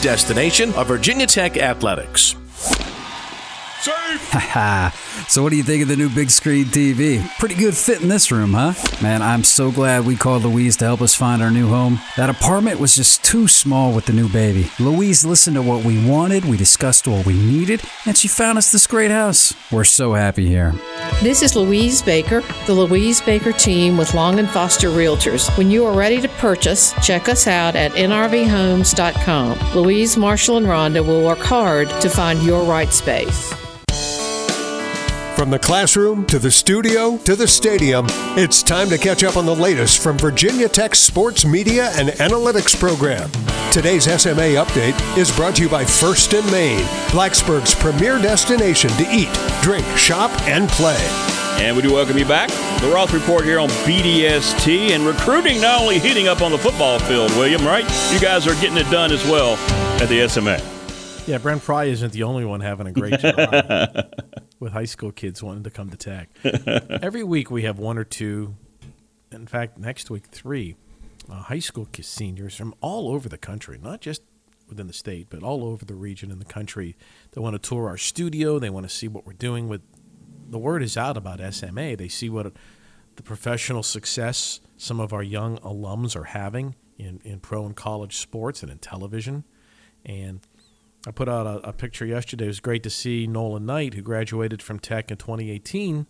destination 0.01 0.73
of 0.73 0.87
Virginia 0.87 1.27
Tech 1.27 1.57
Athletics. 1.57 2.40
Haha. 3.83 4.89
so, 5.27 5.41
what 5.41 5.49
do 5.49 5.55
you 5.55 5.63
think 5.63 5.81
of 5.81 5.87
the 5.87 5.95
new 5.95 6.09
big 6.09 6.29
screen 6.29 6.65
TV? 6.65 7.27
Pretty 7.39 7.55
good 7.55 7.75
fit 7.75 8.01
in 8.01 8.09
this 8.09 8.31
room, 8.31 8.53
huh? 8.53 8.73
Man, 9.01 9.23
I'm 9.23 9.43
so 9.43 9.71
glad 9.71 10.05
we 10.05 10.15
called 10.15 10.43
Louise 10.43 10.77
to 10.77 10.85
help 10.85 11.01
us 11.01 11.15
find 11.15 11.41
our 11.41 11.49
new 11.49 11.67
home. 11.67 11.99
That 12.15 12.29
apartment 12.29 12.79
was 12.79 12.95
just 12.95 13.23
too 13.23 13.47
small 13.47 13.93
with 13.93 14.05
the 14.05 14.13
new 14.13 14.29
baby. 14.29 14.69
Louise 14.79 15.25
listened 15.25 15.55
to 15.55 15.63
what 15.63 15.83
we 15.83 16.07
wanted, 16.07 16.45
we 16.45 16.57
discussed 16.57 17.07
what 17.07 17.25
we 17.25 17.33
needed, 17.33 17.81
and 18.05 18.15
she 18.15 18.27
found 18.27 18.59
us 18.59 18.71
this 18.71 18.85
great 18.85 19.09
house. 19.09 19.55
We're 19.71 19.83
so 19.83 20.13
happy 20.13 20.47
here. 20.47 20.73
This 21.23 21.41
is 21.41 21.55
Louise 21.55 22.03
Baker, 22.03 22.41
the 22.67 22.73
Louise 22.73 23.21
Baker 23.21 23.51
team 23.51 23.97
with 23.97 24.13
Long 24.13 24.37
and 24.37 24.49
Foster 24.49 24.89
Realtors. 24.89 25.55
When 25.57 25.71
you 25.71 25.85
are 25.85 25.97
ready 25.97 26.21
to 26.21 26.27
purchase, 26.27 26.93
check 27.03 27.29
us 27.29 27.47
out 27.47 27.75
at 27.75 27.91
nrvhomes.com. 27.93 29.75
Louise, 29.75 30.17
Marshall, 30.17 30.57
and 30.57 30.67
Rhonda 30.67 31.05
will 31.05 31.25
work 31.25 31.39
hard 31.39 31.89
to 32.01 32.09
find 32.09 32.43
your 32.43 32.63
right 32.63 32.91
space. 32.93 33.51
From 35.41 35.49
the 35.49 35.57
classroom 35.57 36.27
to 36.27 36.37
the 36.37 36.51
studio 36.51 37.17
to 37.17 37.35
the 37.35 37.47
stadium, 37.47 38.05
it's 38.37 38.61
time 38.61 38.89
to 38.89 38.97
catch 38.99 39.23
up 39.23 39.37
on 39.37 39.47
the 39.47 39.55
latest 39.55 40.03
from 40.03 40.15
Virginia 40.15 40.69
Tech's 40.69 40.99
sports 40.99 41.45
media 41.45 41.89
and 41.95 42.09
analytics 42.09 42.79
program. 42.79 43.27
Today's 43.71 44.03
SMA 44.03 44.53
update 44.53 45.17
is 45.17 45.35
brought 45.35 45.55
to 45.55 45.63
you 45.63 45.67
by 45.67 45.83
First 45.83 46.33
in 46.33 46.45
Main, 46.51 46.85
Blacksburg's 47.07 47.73
premier 47.73 48.19
destination 48.19 48.91
to 48.91 49.03
eat, 49.11 49.33
drink, 49.63 49.83
shop, 49.97 50.29
and 50.43 50.69
play. 50.69 51.03
And 51.59 51.75
we 51.75 51.81
do 51.81 51.91
welcome 51.91 52.19
you 52.19 52.25
back. 52.27 52.49
The 52.79 52.91
Roth 52.93 53.11
Report 53.11 53.43
here 53.43 53.57
on 53.57 53.69
BDST 53.69 54.91
and 54.91 55.07
recruiting 55.07 55.59
not 55.59 55.81
only 55.81 55.97
heating 55.97 56.27
up 56.27 56.43
on 56.43 56.51
the 56.51 56.59
football 56.59 56.99
field, 56.99 57.31
William, 57.31 57.65
right? 57.65 57.85
You 58.13 58.19
guys 58.19 58.45
are 58.45 58.53
getting 58.61 58.77
it 58.77 58.91
done 58.91 59.11
as 59.11 59.25
well 59.25 59.55
at 59.99 60.07
the 60.07 60.29
SMA. 60.29 60.61
Yeah, 61.25 61.39
Brent 61.39 61.63
Pry 61.63 61.85
isn't 61.85 62.13
the 62.13 62.21
only 62.21 62.45
one 62.45 62.61
having 62.61 62.85
a 62.85 62.91
great 62.91 63.19
job 63.19 64.05
with 64.61 64.73
high 64.73 64.85
school 64.85 65.11
kids 65.11 65.41
wanting 65.41 65.63
to 65.63 65.71
come 65.71 65.89
to 65.89 65.97
Tech. 65.97 66.29
Every 67.01 67.23
week 67.23 67.49
we 67.49 67.63
have 67.63 67.79
one 67.79 67.97
or 67.97 68.03
two, 68.03 68.55
in 69.31 69.47
fact, 69.47 69.77
next 69.77 70.09
week, 70.09 70.27
three 70.27 70.75
uh, 71.29 71.35
high 71.35 71.59
school 71.59 71.87
seniors 71.99 72.55
from 72.55 72.73
all 72.79 73.09
over 73.09 73.27
the 73.27 73.39
country, 73.39 73.79
not 73.81 74.01
just 74.01 74.21
within 74.69 74.87
the 74.87 74.93
state, 74.93 75.27
but 75.29 75.41
all 75.43 75.65
over 75.65 75.83
the 75.83 75.95
region 75.95 76.31
and 76.31 76.39
the 76.39 76.45
country. 76.45 76.95
They 77.31 77.41
want 77.41 77.61
to 77.61 77.69
tour 77.69 77.89
our 77.89 77.97
studio. 77.97 78.59
They 78.59 78.69
want 78.69 78.87
to 78.87 78.95
see 78.95 79.07
what 79.07 79.25
we're 79.25 79.33
doing 79.33 79.67
with. 79.67 79.81
The 80.47 80.59
word 80.59 80.83
is 80.83 80.95
out 80.95 81.17
about 81.17 81.41
SMA. 81.53 81.95
They 81.95 82.07
see 82.07 82.29
what 82.29 82.53
the 83.15 83.23
professional 83.23 83.83
success 83.83 84.59
some 84.77 84.99
of 84.99 85.11
our 85.11 85.23
young 85.23 85.57
alums 85.59 86.15
are 86.15 86.25
having 86.25 86.75
in, 86.97 87.19
in 87.23 87.39
pro 87.39 87.65
and 87.65 87.75
college 87.75 88.17
sports 88.17 88.61
and 88.61 88.71
in 88.71 88.77
television. 88.77 89.43
And 90.05 90.39
I 91.07 91.11
put 91.11 91.27
out 91.27 91.47
a, 91.47 91.69
a, 91.69 91.73
picture 91.73 92.05
yesterday. 92.05 92.45
It 92.45 92.49
was 92.49 92.59
great 92.59 92.83
to 92.83 92.89
see 92.89 93.25
Nolan 93.25 93.65
Knight, 93.65 93.95
who 93.95 94.01
graduated 94.01 94.61
from 94.61 94.79
Tech 94.79 95.09
in 95.09 95.17
2018. 95.17 96.05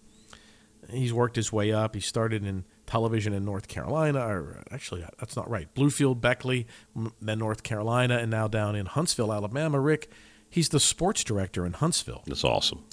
He's 0.90 1.14
worked 1.14 1.38
his 1.38 1.52
way 1.52 1.72
up. 1.72 1.96
He 1.96 2.02
started 2.02 2.46
in 2.46 2.66
television 2.88 3.32
in 3.32 3.46
North 3.46 3.70
Carolina, 3.70 4.20
or 4.20 4.64
actually, 4.70 5.06
that's 5.20 5.36
not 5.36 5.50
right. 5.50 5.74
Bluefield, 5.74 6.20
Beckley, 6.20 6.68
then 7.22 7.40
North 7.40 7.64
Carolina, 7.64 8.18
and 8.18 8.30
now 8.30 8.48
down 8.48 8.76
in 8.76 8.86
Huntsville, 8.86 9.32
Alabama. 9.32 9.80
Rick, 9.80 10.12
he's 10.50 10.70
the 10.70 10.80
sports 10.80 11.24
director 11.24 11.66
in 11.66 11.74
Huntsville. 11.74 12.24
That's 12.26 12.44
awesome. 12.44 12.84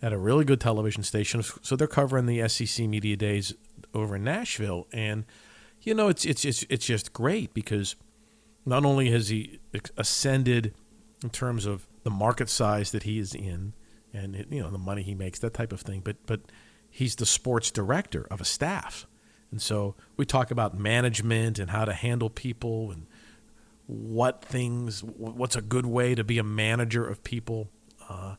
At 0.00 0.12
a 0.12 0.18
really 0.18 0.46
good 0.46 0.60
television 0.60 1.02
station. 1.02 1.42
So 1.42 1.76
they're 1.76 1.86
covering 1.86 2.24
the 2.26 2.48
SEC 2.48 2.88
Media 2.88 3.16
Days 3.16 3.54
over 3.92 4.16
in 4.16 4.24
Nashville. 4.24 4.86
And, 4.92 5.26
you 5.82 5.92
know, 5.92 6.08
it's, 6.08 6.24
it's, 6.24 6.46
it's, 6.46 6.64
it's 6.70 6.86
just 6.86 7.12
great 7.12 7.52
because 7.52 7.94
not 8.64 8.86
only 8.86 9.10
has 9.10 9.28
he 9.28 9.58
ascended– 9.98 10.72
in 11.22 11.30
terms 11.30 11.66
of 11.66 11.86
the 12.02 12.10
market 12.10 12.48
size 12.48 12.92
that 12.92 13.04
he 13.04 13.18
is 13.18 13.34
in 13.34 13.72
and 14.12 14.46
you 14.50 14.62
know 14.62 14.70
the 14.70 14.78
money 14.78 15.02
he 15.02 15.14
makes 15.14 15.38
that 15.40 15.54
type 15.54 15.72
of 15.72 15.80
thing. 15.80 16.00
But 16.00 16.16
but 16.26 16.40
he's 16.90 17.16
the 17.16 17.26
sports 17.26 17.70
director 17.70 18.26
of 18.30 18.40
a 18.40 18.44
staff. 18.44 19.06
And 19.50 19.60
so 19.60 19.94
we 20.16 20.24
talk 20.24 20.50
about 20.50 20.78
management 20.78 21.58
and 21.58 21.70
how 21.70 21.84
to 21.84 21.92
handle 21.92 22.30
people 22.30 22.90
and 22.90 23.06
what 23.86 24.44
things 24.44 25.02
what's 25.02 25.56
a 25.56 25.62
good 25.62 25.86
way 25.86 26.14
to 26.14 26.24
be 26.24 26.38
a 26.38 26.44
manager 26.44 27.06
of 27.06 27.22
people. 27.24 27.68
Uh, 28.08 28.36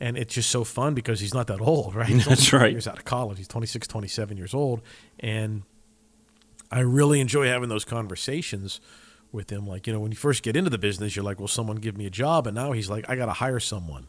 and 0.00 0.16
it's 0.16 0.34
just 0.34 0.50
so 0.50 0.64
fun 0.64 0.94
because 0.94 1.20
he's 1.20 1.34
not 1.34 1.46
that 1.46 1.60
old 1.60 1.94
right? 1.94 2.08
He's 2.08 2.26
that's 2.26 2.52
right. 2.52 2.72
years 2.72 2.86
out 2.88 2.98
of 2.98 3.04
college. 3.04 3.38
He's 3.38 3.48
26 3.48 3.86
27 3.86 4.36
years 4.36 4.54
old. 4.54 4.82
And 5.20 5.62
i 6.70 6.80
really 6.80 7.20
enjoy 7.20 7.46
having 7.46 7.68
those 7.68 7.84
conversations 7.84 8.80
with 9.34 9.50
him. 9.50 9.66
Like, 9.66 9.86
you 9.86 9.92
know, 9.92 10.00
when 10.00 10.12
you 10.12 10.16
first 10.16 10.42
get 10.42 10.56
into 10.56 10.70
the 10.70 10.78
business, 10.78 11.14
you're 11.16 11.24
like, 11.24 11.38
well, 11.38 11.48
someone 11.48 11.76
give 11.76 11.96
me 11.98 12.06
a 12.06 12.10
job. 12.10 12.46
And 12.46 12.54
now 12.54 12.72
he's 12.72 12.88
like, 12.88 13.08
I 13.10 13.16
got 13.16 13.26
to 13.26 13.32
hire 13.32 13.60
someone 13.60 14.06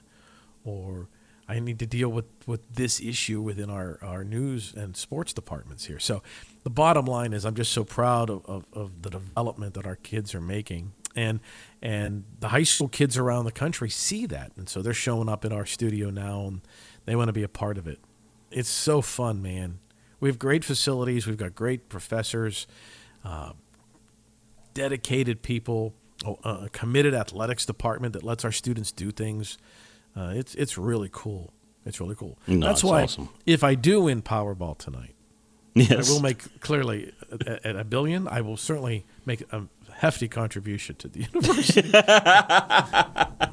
or 0.63 1.09
I 1.47 1.59
need 1.59 1.79
to 1.79 1.85
deal 1.85 2.09
with, 2.09 2.25
with 2.47 2.61
this 2.73 2.99
issue 2.99 3.41
within 3.41 3.69
our, 3.69 3.99
our 4.01 4.23
news 4.23 4.73
and 4.75 4.95
sports 4.95 5.33
departments 5.33 5.85
here. 5.85 5.99
So 5.99 6.23
the 6.63 6.69
bottom 6.69 7.05
line 7.05 7.33
is 7.33 7.45
I'm 7.45 7.55
just 7.55 7.71
so 7.71 7.83
proud 7.83 8.29
of, 8.29 8.45
of, 8.45 8.65
of 8.73 9.01
the 9.01 9.09
development 9.09 9.73
that 9.75 9.85
our 9.85 9.95
kids 9.95 10.33
are 10.33 10.41
making. 10.41 10.93
And 11.17 11.39
and 11.81 12.25
the 12.39 12.49
high 12.49 12.63
school 12.63 12.89
kids 12.89 13.17
around 13.17 13.45
the 13.45 13.51
country 13.51 13.89
see 13.89 14.25
that. 14.25 14.51
And 14.57 14.67
so 14.67 14.81
they're 14.81 14.93
showing 14.93 15.29
up 15.29 15.45
in 15.45 15.53
our 15.53 15.65
studio 15.65 16.09
now 16.09 16.45
and 16.47 16.61
they 17.05 17.15
want 17.15 17.29
to 17.29 17.33
be 17.33 17.43
a 17.43 17.47
part 17.47 17.77
of 17.77 17.87
it. 17.87 17.99
It's 18.51 18.69
so 18.69 19.01
fun, 19.01 19.41
man. 19.41 19.79
We 20.19 20.27
have 20.29 20.39
great 20.39 20.65
facilities. 20.65 21.25
We've 21.27 21.37
got 21.37 21.55
great 21.55 21.87
professors. 21.87 22.67
Uh, 23.23 23.53
dedicated 24.75 25.41
people, 25.41 25.95
a 26.43 26.69
committed 26.71 27.15
athletics 27.15 27.65
department 27.65 28.13
that 28.13 28.21
lets 28.23 28.45
our 28.45 28.51
students 28.51 28.91
do 28.91 29.09
things. 29.09 29.57
Uh, 30.15 30.33
it's 30.35 30.53
it's 30.53 30.77
really 30.77 31.09
cool. 31.11 31.51
It's 31.85 31.99
really 31.99 32.15
cool. 32.15 32.37
No, 32.47 32.67
That's 32.67 32.83
why 32.83 33.03
awesome. 33.03 33.29
if 33.47 33.63
I 33.63 33.73
do 33.75 34.01
win 34.01 34.21
Powerball 34.21 34.77
tonight, 34.77 35.13
yes. 35.75 36.09
I 36.09 36.13
will 36.13 36.21
make 36.21 36.59
clearly 36.61 37.11
at, 37.31 37.65
at 37.65 37.75
a 37.75 37.83
billion. 37.83 38.27
I 38.27 38.41
will 38.41 38.57
certainly 38.57 39.05
make 39.25 39.41
a 39.51 39.63
hefty 39.93 40.27
contribution 40.27 40.95
to 40.97 41.07
the 41.07 41.19
university. 41.33 41.91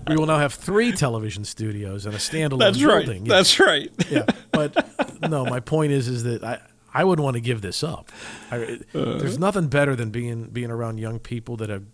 we 0.08 0.16
will 0.16 0.26
now 0.26 0.38
have 0.38 0.54
three 0.54 0.92
television 0.92 1.44
studios 1.44 2.06
and 2.06 2.14
a 2.14 2.18
standalone 2.18 2.58
That's 2.61 2.78
building. 2.78 3.22
right. 3.22 3.28
That's 3.28 3.61
right. 3.61 3.90
yeah, 4.11 4.24
but 4.50 5.28
no, 5.28 5.44
my 5.44 5.61
point 5.61 5.92
is 5.92 6.08
is 6.08 6.22
that 6.24 6.42
I 6.44 6.58
I 6.94 7.05
wouldn't 7.05 7.24
want 7.24 7.35
to 7.35 7.40
give 7.40 7.62
this 7.62 7.83
up. 7.83 8.11
I, 8.50 8.78
uh, 8.94 9.18
there's 9.18 9.38
nothing 9.38 9.68
better 9.68 9.96
than 9.96 10.11
being 10.11 10.44
being 10.44 10.70
around 10.70 10.98
young 10.98 11.18
people 11.18 11.57
that 11.59 11.70
have 11.70 11.85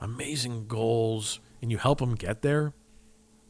amazing 0.00 0.66
goals 0.66 1.40
and 1.60 1.70
you 1.70 1.78
help 1.78 1.98
them 1.98 2.14
get 2.14 2.42
there. 2.42 2.72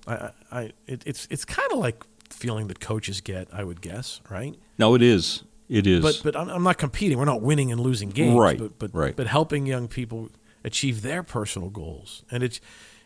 I, 0.06 0.30
I 0.50 0.60
it, 0.86 1.02
it's 1.06 1.26
it's 1.30 1.44
kind 1.44 1.70
of 1.72 1.78
like 1.78 2.04
feeling 2.28 2.68
that 2.68 2.80
coaches 2.80 3.20
get, 3.20 3.48
I 3.52 3.64
would 3.64 3.80
guess, 3.80 4.20
right? 4.30 4.54
No, 4.78 4.94
it 4.94 5.02
is. 5.02 5.44
It 5.68 5.86
is. 5.86 6.02
But 6.02 6.20
but 6.24 6.36
I'm, 6.36 6.48
I'm 6.48 6.62
not 6.62 6.78
competing. 6.78 7.18
We're 7.18 7.24
not 7.24 7.42
winning 7.42 7.70
and 7.70 7.80
losing 7.80 8.10
games. 8.10 8.38
Right. 8.38 8.58
But 8.58 8.78
but 8.78 8.94
right. 8.94 9.14
but 9.14 9.26
helping 9.26 9.66
young 9.66 9.88
people 9.88 10.30
achieve 10.64 11.02
their 11.02 11.22
personal 11.22 11.70
goals, 11.70 12.24
and 12.30 12.42
it's 12.42 12.60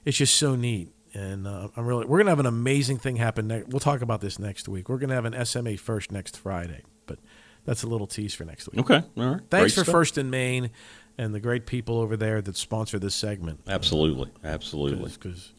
it's 0.04 0.16
just 0.16 0.36
so 0.36 0.56
neat. 0.56 0.90
And 1.12 1.46
uh, 1.46 1.68
I'm 1.76 1.86
really 1.86 2.06
we're 2.06 2.18
gonna 2.18 2.30
have 2.30 2.40
an 2.40 2.46
amazing 2.46 2.98
thing 2.98 3.16
happen. 3.16 3.48
next. 3.48 3.68
we'll 3.68 3.80
talk 3.80 4.00
about 4.00 4.20
this 4.20 4.38
next 4.38 4.66
week. 4.68 4.88
We're 4.88 4.98
gonna 4.98 5.14
have 5.14 5.26
an 5.26 5.44
SMA 5.44 5.76
first 5.76 6.10
next 6.10 6.38
Friday, 6.38 6.82
but 7.06 7.18
that's 7.64 7.82
a 7.82 7.86
little 7.86 8.06
tease 8.06 8.34
for 8.34 8.44
next 8.44 8.70
week. 8.70 8.80
Okay, 8.80 9.02
all 9.16 9.24
right. 9.24 9.40
Thanks 9.50 9.50
Great 9.50 9.72
for 9.72 9.84
stuff. 9.84 9.92
First 9.92 10.18
in 10.18 10.30
Main 10.30 10.70
and 11.16 11.34
the 11.34 11.40
great 11.40 11.66
people 11.66 11.98
over 11.98 12.16
there 12.16 12.42
that 12.42 12.56
sponsor 12.56 12.98
this 12.98 13.14
segment. 13.14 13.60
Absolutely, 13.66 14.30
absolutely. 14.42 15.10
Because 15.10 15.52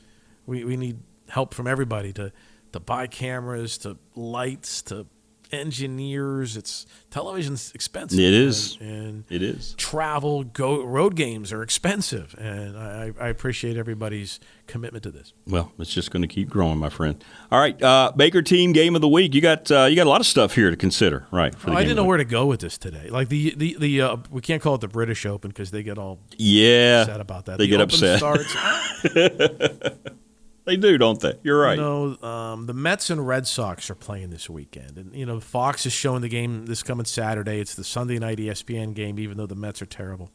we, 0.46 0.64
we 0.64 0.78
need 0.78 1.00
help 1.30 1.54
from 1.54 1.68
everybody 1.68 2.14
to 2.14 2.32
to 2.74 2.80
buy 2.82 3.08
cameras, 3.08 3.78
to 3.80 3.98
lights, 4.16 4.82
to 4.82 5.08
engineers. 5.52 6.58
It's 6.58 6.86
television's 7.12 7.72
expensive. 7.76 8.20
It 8.20 8.34
is. 8.34 8.78
and, 8.80 8.90
and 8.90 9.24
It 9.30 9.42
is. 9.42 9.74
travel, 9.78 10.44
go 10.44 10.84
road 10.84 11.16
games 11.16 11.52
are 11.54 11.62
expensive, 11.64 12.36
and 12.38 12.78
I, 12.78 13.12
I 13.20 13.28
appreciate 13.30 13.78
everybody's 13.78 14.40
commitment 14.68 15.04
to 15.04 15.12
this. 15.12 15.34
Well, 15.48 15.72
it's 15.80 15.94
just 15.94 16.12
going 16.12 16.22
to 16.24 16.28
keep 16.28 16.50
growing, 16.50 16.78
my 16.78 16.90
friend. 16.90 17.24
All 17.52 17.60
right, 17.60 17.82
uh, 17.82 18.12
Baker 18.16 18.42
team 18.42 18.72
game 18.74 18.96
of 18.96 19.02
the 19.02 19.08
week. 19.08 19.34
You 19.36 19.42
got 19.42 19.70
uh, 19.72 19.86
you 19.86 19.96
got 19.96 20.08
a 20.08 20.10
lot 20.10 20.22
of 20.22 20.28
stuff 20.28 20.56
here 20.56 20.70
to 20.72 20.76
consider, 20.78 21.28
right? 21.32 21.54
Oh, 21.68 21.74
I 21.74 21.82
didn't 21.84 21.96
know 21.98 22.04
where 22.06 22.18
to 22.18 22.26
go 22.26 22.46
with 22.48 22.60
this 22.62 22.78
today. 22.78 23.10
Like 23.10 23.30
the 23.30 23.54
the 23.56 23.78
the 23.80 24.02
uh, 24.02 24.18
we 24.30 24.42
can't 24.42 24.62
call 24.62 24.76
it 24.76 24.82
the 24.82 24.88
British 24.88 25.26
Open 25.26 25.50
because 25.50 25.72
they 25.72 25.84
get 25.84 25.98
all 25.98 26.20
Yeah, 26.38 27.02
upset 27.02 27.22
about 27.22 27.46
that. 27.46 27.58
they 27.58 27.66
The 27.66 27.72
get 27.72 27.82
upset. 27.82 28.18
starts- 28.20 28.56
they 30.66 30.78
do, 30.78 30.98
don't 30.98 31.20
they? 31.20 31.34
You're 31.44 31.60
right. 31.60 31.78
You 31.78 31.84
know, 31.84 32.28
um, 32.28 32.66
the 32.66 32.74
Mets 32.74 33.10
and 33.10 33.26
Red 33.26 33.48
Sox 33.48 33.90
are 33.90 33.96
playing 33.96 34.32
this 34.32 34.50
weekend, 34.50 34.98
and 34.98 35.16
you 35.16 35.26
know 35.26 35.40
Fox 35.40 35.86
is 35.86 35.94
showing 35.94 36.22
the 36.22 36.30
game 36.30 36.66
this 36.66 36.84
coming 36.84 37.06
Saturday. 37.06 37.60
It's 37.60 37.76
the 37.76 37.84
Sunday 37.84 38.20
night 38.20 38.40
ESPN 38.40 38.94
game, 38.94 39.20
even 39.20 39.38
though 39.38 39.46
the 39.46 39.56
Mets 39.56 39.82
are 39.82 39.88
terrible. 39.88 40.32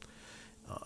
Uh, 0.71 0.77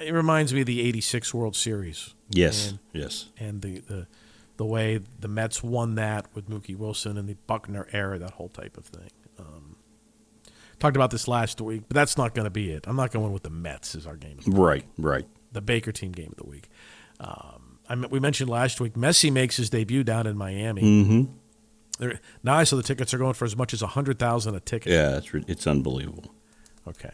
it 0.00 0.12
reminds 0.12 0.54
me 0.54 0.60
of 0.60 0.66
the 0.66 0.80
'86 0.80 1.34
World 1.34 1.56
Series. 1.56 2.14
Yes, 2.30 2.70
and, 2.70 2.78
yes. 2.92 3.26
and 3.38 3.60
the, 3.60 3.80
the 3.80 4.06
the 4.56 4.64
way 4.64 5.00
the 5.18 5.28
Mets 5.28 5.62
won 5.62 5.96
that 5.96 6.26
with 6.34 6.48
Mookie 6.48 6.76
Wilson 6.76 7.18
and 7.18 7.28
the 7.28 7.36
Buckner 7.46 7.88
era, 7.92 8.18
that 8.18 8.32
whole 8.32 8.48
type 8.48 8.76
of 8.76 8.84
thing. 8.84 9.10
Um, 9.38 9.76
talked 10.78 10.96
about 10.96 11.10
this 11.10 11.26
last 11.26 11.60
week, 11.60 11.82
but 11.88 11.94
that's 11.94 12.16
not 12.16 12.34
going 12.34 12.44
to 12.44 12.50
be 12.50 12.70
it. 12.70 12.86
I'm 12.86 12.96
not 12.96 13.10
going 13.10 13.32
with 13.32 13.42
the 13.42 13.50
Mets 13.50 13.94
as 13.94 14.06
our 14.06 14.16
game. 14.16 14.38
of 14.38 14.44
the 14.44 14.50
week. 14.50 14.60
Right, 14.60 14.84
right. 14.98 15.26
The 15.52 15.60
Baker 15.60 15.90
team 15.90 16.12
game 16.12 16.28
of 16.30 16.36
the 16.36 16.48
week. 16.48 16.68
Um, 17.18 17.61
I 17.92 17.94
mean, 17.94 18.10
we 18.10 18.20
mentioned 18.20 18.48
last 18.48 18.80
week 18.80 18.94
Messi 18.94 19.30
makes 19.30 19.56
his 19.58 19.68
debut 19.68 20.02
down 20.02 20.26
in 20.26 20.36
Miami. 20.38 20.82
Mm-hmm. 20.82 21.32
There- 21.98 22.20
Now 22.42 22.54
I 22.54 22.64
saw 22.64 22.76
the 22.76 22.82
tickets 22.82 23.12
are 23.12 23.18
going 23.18 23.34
for 23.34 23.44
as 23.44 23.54
much 23.54 23.74
as 23.74 23.82
a 23.82 23.86
hundred 23.88 24.18
thousand 24.18 24.54
a 24.54 24.60
ticket. 24.60 24.90
Yeah, 24.92 25.18
it's 25.18 25.28
it's 25.46 25.66
unbelievable. 25.66 26.34
Okay. 26.88 27.12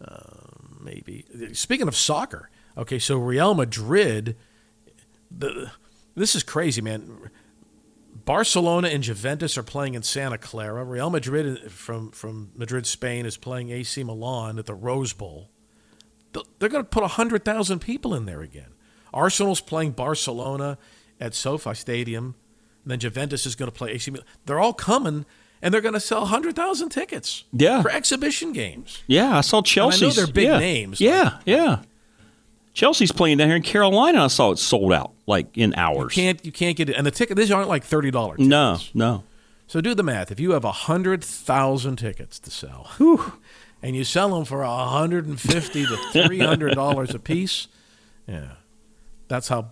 Um, 0.00 0.80
maybe. 0.82 1.26
Speaking 1.52 1.88
of 1.88 1.94
soccer, 1.94 2.48
okay, 2.76 2.98
so 2.98 3.18
Real 3.18 3.52
Madrid, 3.54 4.34
the 5.30 5.70
this 6.14 6.34
is 6.34 6.42
crazy, 6.42 6.80
man. 6.80 7.30
Barcelona 8.24 8.88
and 8.88 9.02
Juventus 9.02 9.56
are 9.58 9.62
playing 9.62 9.94
in 9.94 10.02
Santa 10.02 10.38
Clara. 10.38 10.84
Real 10.84 11.10
Madrid 11.10 11.70
from 11.70 12.10
from 12.12 12.50
Madrid, 12.54 12.86
Spain, 12.86 13.26
is 13.26 13.36
playing 13.36 13.70
AC 13.70 14.02
Milan 14.04 14.58
at 14.58 14.64
the 14.66 14.74
Rose 14.74 15.12
Bowl. 15.12 15.50
They're 16.58 16.68
going 16.70 16.84
to 16.84 16.88
put 16.88 17.04
hundred 17.04 17.44
thousand 17.44 17.80
people 17.80 18.14
in 18.14 18.24
there 18.24 18.40
again. 18.40 18.72
Arsenal's 19.12 19.60
playing 19.60 19.92
Barcelona 19.92 20.78
at 21.20 21.34
SoFi 21.34 21.74
Stadium, 21.74 22.34
and 22.84 22.90
then 22.92 22.98
Juventus 23.00 23.46
is 23.46 23.54
going 23.54 23.70
to 23.70 23.76
play 23.76 23.92
AC 23.92 24.10
Milan. 24.10 24.26
They're 24.46 24.60
all 24.60 24.72
coming, 24.72 25.26
and 25.60 25.72
they're 25.74 25.80
going 25.80 25.94
to 25.94 26.00
sell 26.00 26.26
hundred 26.26 26.56
thousand 26.56 26.90
tickets. 26.90 27.44
Yeah. 27.52 27.82
for 27.82 27.90
exhibition 27.90 28.52
games. 28.52 29.02
Yeah, 29.06 29.38
I 29.38 29.40
saw 29.40 29.62
Chelsea. 29.62 30.04
I 30.04 30.08
know 30.08 30.14
they're 30.14 30.26
big 30.26 30.44
yeah. 30.46 30.58
names, 30.58 31.00
Yeah, 31.00 31.38
yeah. 31.44 31.82
Chelsea's 32.74 33.10
playing 33.10 33.38
down 33.38 33.48
here 33.48 33.56
in 33.56 33.62
Carolina. 33.62 34.24
I 34.24 34.28
saw 34.28 34.52
it 34.52 34.58
sold 34.58 34.92
out 34.92 35.12
like 35.26 35.56
in 35.58 35.74
hours. 35.74 36.16
You 36.16 36.22
can't 36.22 36.46
you 36.46 36.52
can't 36.52 36.76
get 36.76 36.88
it, 36.88 36.94
and 36.96 37.04
the 37.04 37.10
ticket 37.10 37.36
these 37.36 37.50
aren't 37.50 37.68
like 37.68 37.82
thirty 37.82 38.12
dollars. 38.12 38.38
No, 38.38 38.78
no. 38.94 39.24
So 39.66 39.80
do 39.80 39.94
the 39.94 40.04
math. 40.04 40.30
If 40.30 40.38
you 40.38 40.52
have 40.52 40.62
hundred 40.62 41.24
thousand 41.24 41.96
tickets 41.96 42.38
to 42.38 42.52
sell, 42.52 42.88
and 43.82 43.96
you 43.96 44.04
sell 44.04 44.28
them 44.32 44.44
for 44.44 44.62
hundred 44.62 45.26
and 45.26 45.40
fifty 45.40 45.84
to 45.86 45.96
three 46.12 46.38
hundred 46.38 46.74
dollars 46.76 47.12
a 47.12 47.18
piece, 47.18 47.66
yeah, 48.28 48.52
that's 49.28 49.48
how 49.48 49.70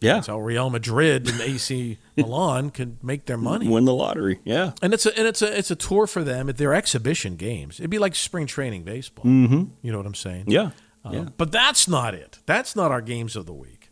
Yeah, 0.00 0.14
that's 0.14 0.26
how 0.26 0.38
Real 0.40 0.68
Madrid 0.70 1.28
and 1.30 1.40
AC 1.40 1.98
Milan 2.16 2.70
can 2.70 2.98
make 3.02 3.24
their 3.26 3.38
money. 3.38 3.68
win 3.68 3.84
the 3.86 3.94
lottery. 3.94 4.40
Yeah, 4.44 4.72
And 4.82 4.92
it's 4.92 5.06
a 5.06 5.16
and 5.18 5.26
it's 5.26 5.40
a 5.42 5.56
it's 5.58 5.70
a 5.70 5.76
tour 5.76 6.06
for 6.06 6.22
them. 6.22 6.48
They're 6.48 6.74
exhibition 6.74 7.36
games. 7.36 7.80
It'd 7.80 7.90
be 7.90 7.98
like 7.98 8.14
spring 8.14 8.46
training 8.46 8.82
baseball. 8.84 9.24
Mm-hmm. 9.24 9.64
You 9.82 9.92
know 9.92 9.98
what 9.98 10.06
I'm 10.06 10.14
saying? 10.14 10.44
yeah, 10.48 10.70
Um, 11.04 11.14
yeah. 11.14 11.24
But 11.36 11.52
that's 11.52 11.88
not 11.88 12.14
it. 12.14 12.40
That's 12.46 12.76
not 12.76 12.90
our 12.90 13.00
games 13.00 13.34
of 13.36 13.46
the 13.46 13.54
week. 13.54 13.90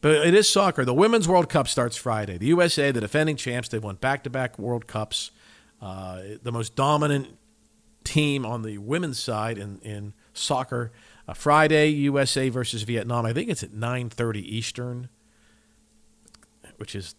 But 0.00 0.26
it 0.26 0.34
is 0.34 0.46
soccer. 0.48 0.84
The 0.84 0.92
Women's 0.92 1.26
World 1.26 1.48
Cup 1.48 1.66
starts 1.66 1.96
Friday. 1.96 2.36
The 2.36 2.46
USA, 2.48 2.90
the 2.90 3.00
defending 3.00 3.36
champs, 3.36 3.68
they 3.70 3.78
won 3.78 3.96
back 3.96 4.22
to 4.24 4.30
back 4.30 4.58
World 4.58 4.86
Cups. 4.86 5.30
Uh, 5.80 6.20
the 6.42 6.52
most 6.52 6.76
dominant 6.76 7.28
team 8.04 8.44
on 8.44 8.60
the 8.62 8.76
women's 8.76 9.18
side 9.18 9.56
in, 9.56 9.78
in 9.80 10.12
soccer. 10.34 10.92
Uh, 11.26 11.32
Friday, 11.32 11.88
USA 11.88 12.48
versus 12.48 12.82
Vietnam. 12.82 13.24
I 13.24 13.32
think 13.32 13.48
it's 13.48 13.62
at 13.62 13.72
9.30 13.72 14.36
Eastern, 14.36 15.08
which 16.76 16.94
is 16.94 17.14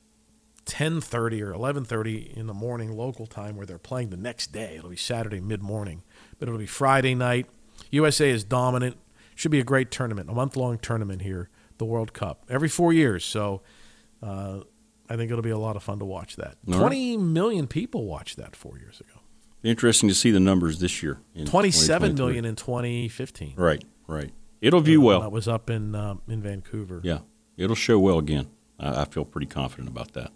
10.30 0.66 1.42
or 1.42 1.54
11.30 1.54 2.36
in 2.36 2.48
the 2.48 2.54
morning 2.54 2.96
local 2.96 3.26
time 3.26 3.56
where 3.56 3.66
they're 3.66 3.78
playing 3.78 4.10
the 4.10 4.18
next 4.18 4.52
day. 4.52 4.76
It'll 4.78 4.90
be 4.90 4.96
Saturday 4.96 5.40
mid-morning. 5.40 6.04
But 6.40 6.48
it'll 6.48 6.60
be 6.60 6.66
Friday 6.66 7.16
night. 7.16 7.48
USA 7.92 8.30
is 8.30 8.44
dominant. 8.44 8.98
Should 9.36 9.52
be 9.52 9.60
a 9.60 9.64
great 9.64 9.92
tournament, 9.92 10.30
a 10.30 10.34
month-long 10.34 10.80
tournament 10.80 11.22
here, 11.22 11.50
the 11.78 11.86
World 11.86 12.14
Cup. 12.14 12.44
Every 12.50 12.70
four 12.70 12.94
years. 12.94 13.26
So 13.26 13.62
uh, 14.24 14.60
I 15.10 15.16
think 15.18 15.30
it'll 15.32 15.44
be 15.44 15.50
a 15.50 15.58
lot 15.58 15.76
of 15.76 15.84
fun 15.84 16.00
to 16.00 16.06
watch 16.06 16.36
that. 16.38 16.56
All 16.68 16.74
right. 16.74 16.80
Twenty 16.80 17.18
million 17.18 17.68
people 17.68 18.06
watched 18.06 18.38
that 18.38 18.56
four 18.56 18.78
years 18.80 19.00
ago. 19.02 19.20
Interesting 19.64 20.08
to 20.10 20.16
see 20.16 20.32
the 20.32 20.40
numbers 20.40 20.80
this 20.80 21.02
year. 21.04 21.20
in 21.34 21.46
27 21.46 22.12
2023. 22.12 22.26
million 22.26 22.46
in 22.46 22.56
2015. 22.56 23.54
Right, 23.58 23.84
right. 24.08 24.32
It'll 24.62 24.82
view 24.82 25.02
well. 25.02 25.22
That 25.22 25.32
was 25.32 25.48
up 25.48 25.70
in 25.70 25.96
um, 25.96 26.22
in 26.28 26.42
Vancouver. 26.42 27.02
Yeah, 27.04 27.20
it'll 27.58 27.76
show 27.76 28.00
well 28.00 28.18
again. 28.18 28.48
I, 28.80 29.02
I 29.02 29.06
feel 29.06 29.26
pretty 29.26 29.48
confident 29.48 29.90
about 29.90 30.14
that. 30.14 30.32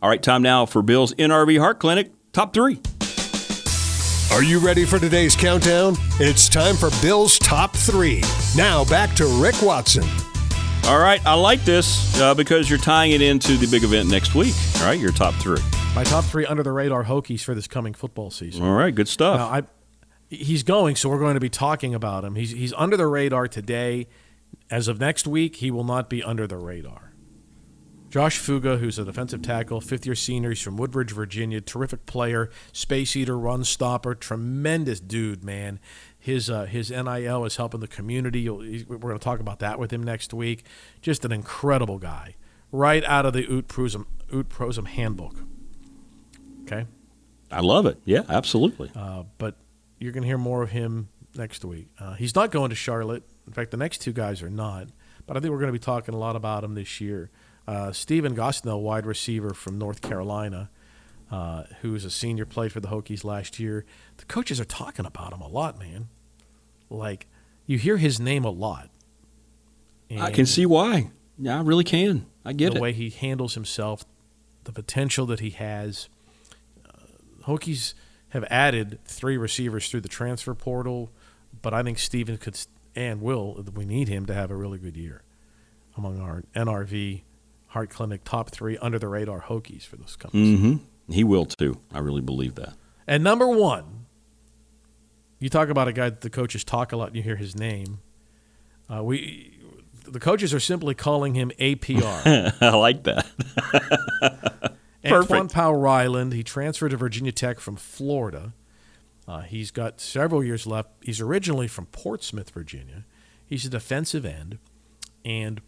All 0.00 0.08
right, 0.08 0.22
time 0.22 0.42
now 0.42 0.66
for 0.66 0.82
Bill's 0.82 1.14
NRV 1.14 1.58
Heart 1.58 1.80
Clinic 1.80 2.10
top 2.32 2.52
three. 2.52 2.80
Are 4.32 4.42
you 4.42 4.60
ready 4.60 4.86
for 4.86 4.98
today's 4.98 5.36
countdown? 5.36 5.94
It's 6.18 6.48
time 6.48 6.74
for 6.74 6.88
Bill's 7.02 7.38
Top 7.38 7.76
3. 7.76 8.22
Now 8.56 8.82
back 8.86 9.14
to 9.16 9.26
Rick 9.26 9.60
Watson. 9.60 10.04
All 10.86 10.98
right, 10.98 11.24
I 11.26 11.34
like 11.34 11.62
this 11.66 12.18
uh, 12.18 12.34
because 12.34 12.70
you're 12.70 12.78
tying 12.78 13.12
it 13.12 13.20
into 13.20 13.58
the 13.58 13.66
big 13.66 13.84
event 13.84 14.08
next 14.08 14.34
week. 14.34 14.54
All 14.78 14.86
right, 14.86 14.98
your 14.98 15.12
top 15.12 15.34
three. 15.34 15.60
My 15.94 16.02
top 16.02 16.24
three 16.24 16.46
under 16.46 16.62
the 16.62 16.72
radar 16.72 17.04
Hokies 17.04 17.44
for 17.44 17.54
this 17.54 17.68
coming 17.68 17.92
football 17.92 18.30
season. 18.30 18.64
All 18.64 18.72
right, 18.72 18.92
good 18.94 19.06
stuff. 19.06 19.38
Now, 19.38 19.46
I, 19.48 19.62
he's 20.32 20.62
going, 20.62 20.96
so 20.96 21.08
we're 21.08 21.18
going 21.18 21.34
to 21.34 21.40
be 21.40 21.50
talking 21.50 21.94
about 21.94 22.24
him. 22.24 22.34
He's 22.34 22.50
he's 22.50 22.72
under 22.74 22.96
the 22.96 23.06
radar 23.06 23.48
today. 23.48 24.06
As 24.70 24.88
of 24.88 25.00
next 25.00 25.26
week, 25.26 25.56
he 25.56 25.70
will 25.70 25.84
not 25.84 26.08
be 26.08 26.22
under 26.22 26.46
the 26.46 26.56
radar. 26.56 27.12
Josh 28.10 28.36
Fuga, 28.36 28.76
who's 28.76 28.98
a 28.98 29.04
defensive 29.04 29.40
tackle, 29.40 29.80
fifth 29.80 30.04
year 30.04 30.14
senior, 30.14 30.50
he's 30.50 30.60
from 30.60 30.76
Woodbridge, 30.76 31.12
Virginia. 31.12 31.62
Terrific 31.62 32.04
player, 32.04 32.50
space 32.72 33.16
eater, 33.16 33.38
run 33.38 33.64
stopper, 33.64 34.14
tremendous 34.14 35.00
dude, 35.00 35.42
man. 35.42 35.80
His 36.18 36.50
uh, 36.50 36.64
his 36.64 36.90
NIL 36.90 37.44
is 37.44 37.56
helping 37.56 37.80
the 37.80 37.88
community. 37.88 38.48
We're 38.48 38.96
going 38.96 39.18
to 39.18 39.24
talk 39.24 39.40
about 39.40 39.60
that 39.60 39.78
with 39.78 39.90
him 39.90 40.02
next 40.02 40.34
week. 40.34 40.64
Just 41.00 41.24
an 41.24 41.32
incredible 41.32 41.98
guy, 41.98 42.36
right 42.70 43.04
out 43.04 43.26
of 43.26 43.32
the 43.32 43.46
Ut 43.46 43.68
Prosim, 43.68 44.06
Ut 44.32 44.48
Prosim 44.48 44.86
handbook. 44.86 45.36
Okay. 46.62 46.86
I 47.50 47.60
love 47.60 47.84
it. 47.86 47.98
Yeah, 48.04 48.22
absolutely. 48.28 48.90
Uh, 48.94 49.24
but 49.36 49.56
you're 50.02 50.12
going 50.12 50.22
to 50.22 50.28
hear 50.28 50.38
more 50.38 50.62
of 50.62 50.70
him 50.70 51.08
next 51.36 51.64
week. 51.64 51.88
Uh, 51.98 52.14
he's 52.14 52.34
not 52.34 52.50
going 52.50 52.70
to 52.70 52.74
Charlotte. 52.76 53.22
In 53.46 53.52
fact, 53.52 53.70
the 53.70 53.76
next 53.76 53.98
two 53.98 54.12
guys 54.12 54.42
are 54.42 54.50
not. 54.50 54.88
But 55.26 55.36
I 55.36 55.40
think 55.40 55.52
we're 55.52 55.58
going 55.58 55.68
to 55.68 55.72
be 55.72 55.78
talking 55.78 56.12
a 56.12 56.18
lot 56.18 56.34
about 56.34 56.64
him 56.64 56.74
this 56.74 57.00
year. 57.00 57.30
Uh, 57.68 57.92
Stephen 57.92 58.34
Gosnell, 58.34 58.80
wide 58.80 59.06
receiver 59.06 59.54
from 59.54 59.78
North 59.78 60.02
Carolina, 60.02 60.70
uh, 61.30 61.64
who's 61.80 62.04
a 62.04 62.10
senior, 62.10 62.44
played 62.44 62.72
for 62.72 62.80
the 62.80 62.88
Hokies 62.88 63.22
last 63.22 63.60
year. 63.60 63.84
The 64.16 64.24
coaches 64.24 64.60
are 64.60 64.64
talking 64.64 65.06
about 65.06 65.32
him 65.32 65.40
a 65.40 65.46
lot, 65.46 65.78
man. 65.78 66.08
Like, 66.90 67.28
you 67.66 67.78
hear 67.78 67.96
his 67.96 68.18
name 68.18 68.44
a 68.44 68.50
lot. 68.50 68.90
I 70.18 70.32
can 70.32 70.44
see 70.44 70.66
why. 70.66 71.10
Yeah, 71.38 71.58
I 71.58 71.62
really 71.62 71.84
can. 71.84 72.26
I 72.44 72.52
get 72.52 72.70
the 72.70 72.72
it. 72.72 72.74
The 72.74 72.82
way 72.82 72.92
he 72.92 73.08
handles 73.10 73.54
himself, 73.54 74.04
the 74.64 74.72
potential 74.72 75.24
that 75.26 75.40
he 75.40 75.50
has. 75.50 76.08
Uh, 76.84 77.46
Hokies 77.46 77.94
have 78.32 78.44
added 78.50 78.98
three 79.04 79.36
receivers 79.36 79.88
through 79.88 80.00
the 80.02 80.08
transfer 80.08 80.54
portal, 80.54 81.10
but 81.62 81.72
I 81.72 81.82
think 81.82 81.98
Steven 81.98 82.36
could 82.38 82.58
and 82.94 83.22
will. 83.22 83.62
We 83.74 83.84
need 83.86 84.08
him 84.08 84.26
to 84.26 84.34
have 84.34 84.50
a 84.50 84.54
really 84.56 84.78
good 84.78 84.96
year 84.96 85.22
among 85.96 86.20
our 86.20 86.42
NRV 86.54 87.22
Heart 87.68 87.90
Clinic 87.90 88.22
top 88.24 88.50
three 88.50 88.76
under 88.78 88.98
the 88.98 89.08
radar 89.08 89.40
Hokies 89.42 89.84
for 89.86 89.96
this 89.96 90.16
coming. 90.16 90.32
season. 90.44 90.78
hmm 91.06 91.12
He 91.12 91.24
will 91.24 91.46
too. 91.46 91.78
I 91.92 92.00
really 92.00 92.20
believe 92.20 92.54
that. 92.56 92.74
And 93.06 93.24
number 93.24 93.46
one, 93.48 94.06
you 95.38 95.48
talk 95.48 95.68
about 95.70 95.88
a 95.88 95.92
guy 95.92 96.10
that 96.10 96.20
the 96.20 96.30
coaches 96.30 96.64
talk 96.64 96.92
a 96.92 96.96
lot, 96.96 97.08
and 97.08 97.16
you 97.16 97.22
hear 97.22 97.36
his 97.36 97.56
name. 97.56 98.00
Uh, 98.94 99.02
we, 99.02 99.58
the 100.06 100.20
coaches 100.20 100.52
are 100.54 100.60
simply 100.60 100.94
calling 100.94 101.34
him 101.34 101.50
APR. 101.58 102.54
I 102.60 102.76
like 102.76 103.04
that. 103.04 103.26
Antwaun 105.04 105.50
Powell-Ryland. 105.50 106.32
He 106.32 106.42
transferred 106.42 106.90
to 106.90 106.96
Virginia 106.96 107.32
Tech 107.32 107.60
from 107.60 107.76
Florida. 107.76 108.54
Uh, 109.26 109.40
he's 109.42 109.70
got 109.70 110.00
several 110.00 110.42
years 110.42 110.66
left. 110.66 110.90
He's 111.00 111.20
originally 111.20 111.68
from 111.68 111.86
Portsmouth, 111.86 112.50
Virginia. 112.50 113.04
He's 113.44 113.64
a 113.64 113.70
defensive 113.70 114.24
end, 114.24 114.58
and 115.24 115.60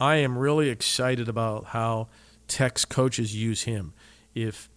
I 0.00 0.16
am 0.16 0.36
really 0.36 0.68
excited 0.68 1.28
about 1.28 1.66
how 1.66 2.08
Tech's 2.48 2.84
coaches 2.84 3.34
use 3.34 3.62
him. 3.62 3.94
If 4.34 4.68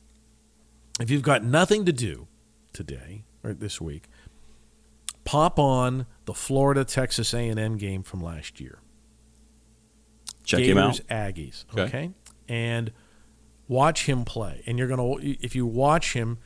if 0.99 1.09
you've 1.09 1.23
got 1.23 1.43
nothing 1.43 1.85
to 1.85 1.91
do 1.91 2.27
today 2.71 3.23
or 3.43 3.53
this 3.53 3.81
week, 3.81 4.07
pop 5.25 5.59
on 5.59 6.05
the 6.25 6.33
Florida 6.33 6.85
Texas 6.85 7.33
A&M 7.33 7.77
game 7.77 8.03
from 8.03 8.21
last 8.21 8.59
year. 8.61 8.79
Check 10.43 10.59
Gators, 10.59 10.71
him 10.71 10.77
out. 10.77 10.95
Aggies. 11.09 11.65
Okay. 11.71 11.81
Okay. 11.81 12.11
And 12.47 12.91
watch 13.67 14.05
him 14.05 14.25
play. 14.25 14.63
And 14.65 14.77
you're 14.77 14.87
gonna 14.87 15.15
if 15.19 15.55
you 15.55 15.65
watch 15.65 16.13
him, 16.13 16.37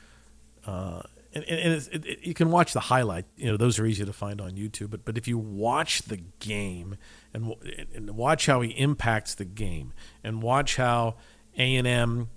uh, 0.66 1.02
and, 1.34 1.44
and 1.46 1.74
it's, 1.74 1.88
it, 1.88 2.06
it, 2.06 2.20
you 2.26 2.34
can 2.34 2.52
watch 2.52 2.74
the 2.74 2.80
highlight. 2.80 3.26
You 3.38 3.52
know 3.52 3.58
those 3.58 3.80
are 3.80 3.86
easy 3.86 4.06
to 4.06 4.14
find 4.14 4.42
on 4.42 4.52
YouTube. 4.52 4.90
But 4.90 5.06
but 5.06 5.18
if 5.18 5.28
you 5.28 5.38
watch 5.38 6.04
the 6.04 6.18
game 6.40 6.98
and 7.34 7.54
and 7.94 8.12
watch 8.12 8.46
how 8.48 8.62
he 8.62 8.70
impacts 8.72 9.36
the 9.36 9.46
game 9.46 9.94
and 10.24 10.42
watch 10.42 10.76
how 10.78 11.16
A 11.58 11.76
and 11.76 11.88
M 11.88 12.30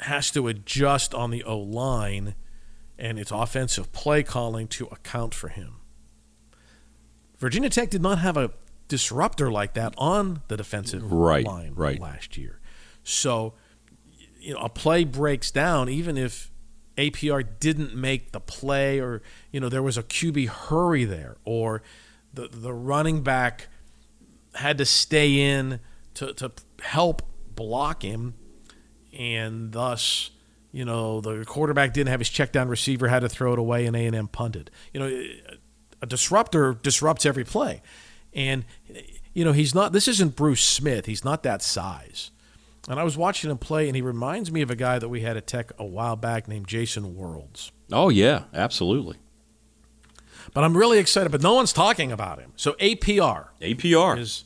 has 0.00 0.30
to 0.32 0.46
adjust 0.48 1.14
on 1.14 1.30
the 1.30 1.42
O 1.44 1.58
line 1.58 2.34
and 2.98 3.18
its 3.18 3.30
offensive 3.30 3.92
play 3.92 4.22
calling 4.22 4.68
to 4.68 4.86
account 4.86 5.34
for 5.34 5.48
him. 5.48 5.76
Virginia 7.38 7.68
Tech 7.68 7.90
did 7.90 8.02
not 8.02 8.18
have 8.18 8.36
a 8.36 8.50
disruptor 8.88 9.50
like 9.50 9.74
that 9.74 9.94
on 9.98 10.42
the 10.48 10.56
defensive 10.56 11.12
Right, 11.12 11.44
line 11.44 11.72
right. 11.74 12.00
last 12.00 12.36
year. 12.36 12.60
So, 13.04 13.54
you 14.46 14.54
know, 14.54 14.60
a 14.60 14.68
play 14.68 15.02
breaks 15.02 15.50
down 15.50 15.88
even 15.88 16.16
if 16.16 16.52
APR 16.96 17.44
didn't 17.58 17.96
make 17.96 18.30
the 18.30 18.38
play 18.38 19.00
or, 19.00 19.20
you 19.50 19.58
know, 19.58 19.68
there 19.68 19.82
was 19.82 19.98
a 19.98 20.04
QB 20.04 20.46
hurry 20.46 21.04
there 21.04 21.36
or 21.44 21.82
the 22.32 22.48
the 22.48 22.72
running 22.72 23.22
back 23.22 23.66
had 24.54 24.78
to 24.78 24.84
stay 24.84 25.40
in 25.40 25.80
to, 26.14 26.32
to 26.34 26.52
help 26.80 27.22
block 27.54 28.02
him 28.02 28.34
and 29.18 29.72
thus 29.72 30.30
you 30.70 30.84
know 30.84 31.20
the 31.20 31.44
quarterback 31.44 31.92
didn't 31.92 32.10
have 32.10 32.20
his 32.20 32.28
check 32.28 32.52
down 32.52 32.68
receiver 32.68 33.08
had 33.08 33.20
to 33.20 33.28
throw 33.28 33.52
it 33.52 33.58
away 33.58 33.86
and 33.86 33.96
A&M 33.96 34.28
punted. 34.28 34.70
You 34.92 35.00
know 35.00 35.24
a 36.00 36.06
disruptor 36.06 36.74
disrupts 36.74 37.26
every 37.26 37.44
play. 37.44 37.82
And 38.32 38.64
you 39.32 39.44
know 39.44 39.52
he's 39.52 39.74
not 39.74 39.92
this 39.92 40.06
isn't 40.06 40.36
Bruce 40.36 40.62
Smith. 40.62 41.06
He's 41.06 41.24
not 41.24 41.42
that 41.42 41.62
size 41.62 42.30
and 42.88 43.00
I 43.00 43.04
was 43.04 43.16
watching 43.16 43.50
him 43.50 43.58
play 43.58 43.88
and 43.88 43.96
he 43.96 44.02
reminds 44.02 44.50
me 44.52 44.62
of 44.62 44.70
a 44.70 44.76
guy 44.76 44.98
that 44.98 45.08
we 45.08 45.20
had 45.22 45.36
at 45.36 45.46
Tech 45.46 45.72
a 45.78 45.84
while 45.84 46.16
back 46.16 46.48
named 46.48 46.66
Jason 46.68 47.14
Worilds 47.14 47.70
Oh 47.92 48.08
yeah, 48.08 48.44
absolutely. 48.54 49.16
but 50.54 50.64
I'm 50.64 50.76
really 50.76 50.98
excited 50.98 51.30
but 51.32 51.42
no 51.42 51.54
one's 51.54 51.72
talking 51.72 52.12
about 52.12 52.38
him 52.40 52.52
so 52.56 52.72
APR 52.74 53.48
APR 53.60 54.18
is 54.18 54.44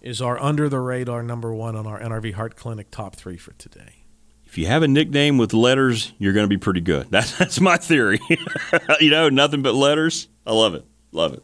is 0.00 0.22
our 0.22 0.40
under 0.40 0.68
the 0.68 0.78
radar 0.80 1.22
number 1.22 1.52
1 1.52 1.74
on 1.74 1.86
our 1.86 2.00
NRV 2.00 2.34
Heart 2.34 2.56
Clinic 2.56 2.90
top 2.90 3.16
3 3.16 3.36
for 3.36 3.52
today 3.54 4.04
If 4.46 4.56
you 4.56 4.66
have 4.66 4.82
a 4.84 4.88
nickname 4.88 5.38
with 5.38 5.52
letters, 5.52 6.12
you're 6.18 6.32
going 6.32 6.44
to 6.44 6.48
be 6.48 6.56
pretty 6.56 6.80
good. 6.80 7.08
That's, 7.10 7.36
that's 7.36 7.60
my 7.60 7.76
theory. 7.76 8.18
you 9.00 9.10
know, 9.10 9.28
nothing 9.28 9.60
but 9.62 9.74
letters. 9.74 10.28
I 10.46 10.52
love 10.52 10.74
it. 10.74 10.84
Love 11.12 11.34
it. 11.34 11.42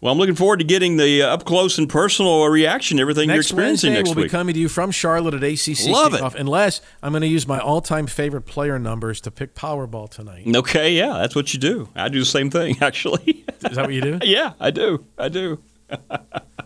Well, 0.00 0.12
I'm 0.12 0.18
looking 0.18 0.36
forward 0.36 0.58
to 0.58 0.64
getting 0.64 0.96
the 0.96 1.22
uh, 1.22 1.34
up 1.34 1.44
close 1.44 1.76
and 1.76 1.88
personal 1.88 2.46
reaction 2.46 2.98
to 2.98 3.00
everything 3.00 3.28
you're 3.30 3.38
experiencing 3.38 3.90
Wednesday, 3.90 3.98
next 3.98 4.08
we'll 4.10 4.22
week. 4.22 4.26
be 4.26 4.36
coming 4.36 4.54
to 4.54 4.60
you 4.60 4.68
from 4.68 4.92
Charlotte 4.92 5.34
at 5.34 5.42
ACC 5.42 5.88
Love 5.88 6.14
it. 6.14 6.20
kickoff. 6.20 6.36
Unless 6.36 6.80
I'm 7.02 7.10
going 7.10 7.22
to 7.22 7.26
use 7.28 7.48
my 7.48 7.58
all-time 7.58 8.06
favorite 8.06 8.42
player 8.42 8.78
numbers 8.78 9.20
to 9.22 9.32
pick 9.32 9.56
Powerball 9.56 10.08
tonight. 10.08 10.46
okay, 10.54 10.92
yeah, 10.92 11.14
that's 11.14 11.34
what 11.34 11.52
you 11.52 11.58
do. 11.58 11.88
I 11.96 12.08
do 12.08 12.20
the 12.20 12.24
same 12.24 12.48
thing, 12.48 12.76
actually. 12.82 13.44
Is 13.64 13.74
that 13.74 13.86
what 13.86 13.92
you 13.92 14.00
do? 14.00 14.20
yeah, 14.22 14.52
I 14.60 14.70
do. 14.70 15.04
I 15.18 15.28
do. 15.28 15.58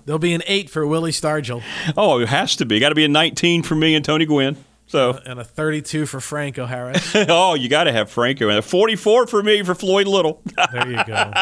There'll 0.05 0.19
be 0.19 0.35
an 0.35 0.43
eight 0.47 0.69
for 0.69 0.87
Willie 0.87 1.13
Stargell 1.13 1.63
Oh, 1.97 2.19
it 2.21 2.29
has 2.29 2.57
to 2.57 2.67
be. 2.67 2.81
Got 2.81 2.91
to 2.91 2.95
be 2.95 3.05
a 3.05 3.09
19 3.09 3.63
for 3.63 3.75
me 3.77 3.95
and 3.95 4.05
Tony 4.05 4.27
Gwynn. 4.27 4.57
So, 4.89 5.19
and 5.25 5.41
a 5.41 5.45
32 5.45 6.05
for 6.05 6.21
Franco 6.21 6.67
Harris. 6.67 7.13
oh, 7.15 7.55
you 7.55 7.71
got 7.71 7.85
to 7.85 7.93
have 7.93 8.11
Franco. 8.11 8.51
And 8.51 8.59
a 8.59 8.63
44 8.63 9.27
for 9.27 9.43
me 9.43 9.63
for 9.63 9.75
Floyd 9.75 10.07
Little. 10.07 10.43
There 10.71 10.91
you 10.91 11.03
go. 11.07 11.33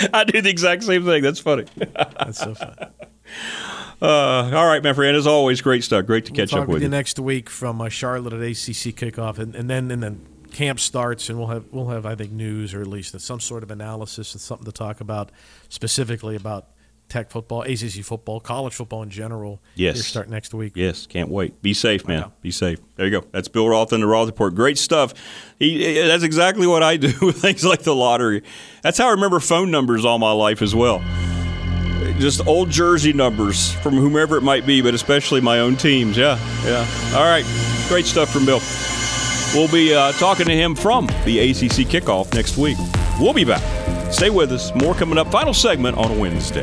I 0.12 0.24
do 0.24 0.40
the 0.40 0.50
exact 0.50 0.84
same 0.84 1.04
thing. 1.04 1.22
That's 1.22 1.40
funny. 1.40 1.64
That's 1.76 2.38
so 2.38 2.54
fun. 2.54 2.76
Uh, 4.02 4.50
all 4.54 4.66
right, 4.66 4.82
my 4.82 4.94
friend. 4.94 5.14
As 5.14 5.26
always, 5.26 5.60
great 5.60 5.84
stuff. 5.84 6.06
Great 6.06 6.24
to 6.24 6.32
We'll 6.32 6.46
catch 6.46 6.54
up 6.54 6.60
with 6.60 6.68
with 6.76 6.82
you 6.82 6.86
you. 6.86 6.90
next 6.90 7.18
week 7.18 7.50
from 7.50 7.82
uh, 7.82 7.90
Charlotte 7.90 8.32
at 8.32 8.40
ACC 8.40 8.96
kickoff, 8.96 9.38
and, 9.38 9.54
and 9.54 9.68
then 9.68 9.90
and 9.90 10.02
then 10.02 10.26
camp 10.52 10.80
starts, 10.80 11.28
and 11.28 11.38
we'll 11.38 11.48
have 11.48 11.66
we'll 11.70 11.88
have 11.88 12.06
I 12.06 12.14
think 12.14 12.32
news 12.32 12.72
or 12.72 12.80
at 12.80 12.86
least 12.86 13.20
some 13.20 13.40
sort 13.40 13.62
of 13.62 13.70
analysis 13.70 14.32
and 14.32 14.40
something 14.40 14.64
to 14.64 14.72
talk 14.72 15.02
about 15.02 15.30
specifically 15.68 16.34
about 16.34 16.68
Tech 17.10 17.28
football, 17.30 17.62
ACC 17.62 18.04
football, 18.04 18.38
college 18.38 18.72
football 18.72 19.02
in 19.02 19.10
general. 19.10 19.60
Yes. 19.74 19.96
Here 19.96 20.04
start 20.04 20.30
next 20.30 20.54
week. 20.54 20.74
Yes, 20.76 21.06
can't 21.06 21.28
wait. 21.28 21.60
Be 21.60 21.74
safe, 21.74 22.06
man. 22.06 22.30
Be 22.40 22.52
safe. 22.52 22.78
There 22.94 23.04
you 23.04 23.20
go. 23.20 23.26
That's 23.32 23.48
Bill 23.48 23.68
Roth 23.68 23.92
and 23.92 24.02
the 24.02 24.06
Roth 24.06 24.28
Report. 24.28 24.54
Great 24.54 24.78
stuff. 24.78 25.12
He, 25.58 26.00
that's 26.00 26.22
exactly 26.22 26.68
what 26.68 26.84
I 26.84 26.96
do 26.96 27.12
with 27.26 27.42
things 27.42 27.64
like 27.64 27.82
the 27.82 27.94
lottery. 27.94 28.44
That's 28.82 28.96
how 28.96 29.08
I 29.08 29.10
remember 29.10 29.40
phone 29.40 29.72
numbers 29.72 30.04
all 30.04 30.18
my 30.20 30.32
life 30.32 30.62
as 30.62 30.74
well. 30.74 31.02
Just 32.20 32.46
old 32.46 32.70
jersey 32.70 33.12
numbers 33.12 33.72
from 33.72 33.94
whomever 33.94 34.36
it 34.36 34.42
might 34.42 34.64
be, 34.64 34.80
but 34.80 34.94
especially 34.94 35.40
my 35.40 35.58
own 35.58 35.76
teams. 35.76 36.16
Yeah, 36.16 36.38
yeah. 36.64 36.86
All 37.16 37.24
right. 37.24 37.44
Great 37.88 38.06
stuff 38.06 38.32
from 38.32 38.46
Bill. 38.46 38.60
We'll 39.52 39.72
be 39.72 39.92
uh, 39.92 40.12
talking 40.12 40.46
to 40.46 40.54
him 40.54 40.76
from 40.76 41.06
the 41.24 41.40
ACC 41.50 41.88
kickoff 41.88 42.32
next 42.34 42.56
week. 42.56 42.78
We'll 43.18 43.32
be 43.32 43.44
back. 43.44 44.12
Stay 44.12 44.30
with 44.30 44.52
us. 44.52 44.72
More 44.76 44.94
coming 44.94 45.18
up. 45.18 45.32
Final 45.32 45.54
segment 45.54 45.96
on 45.96 46.18
Wednesday. 46.18 46.62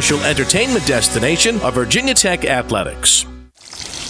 entertainment 0.09 0.85
destination 0.87 1.59
of 1.61 1.75
Virginia 1.75 2.15
Tech 2.15 2.43
Athletics. 2.43 3.25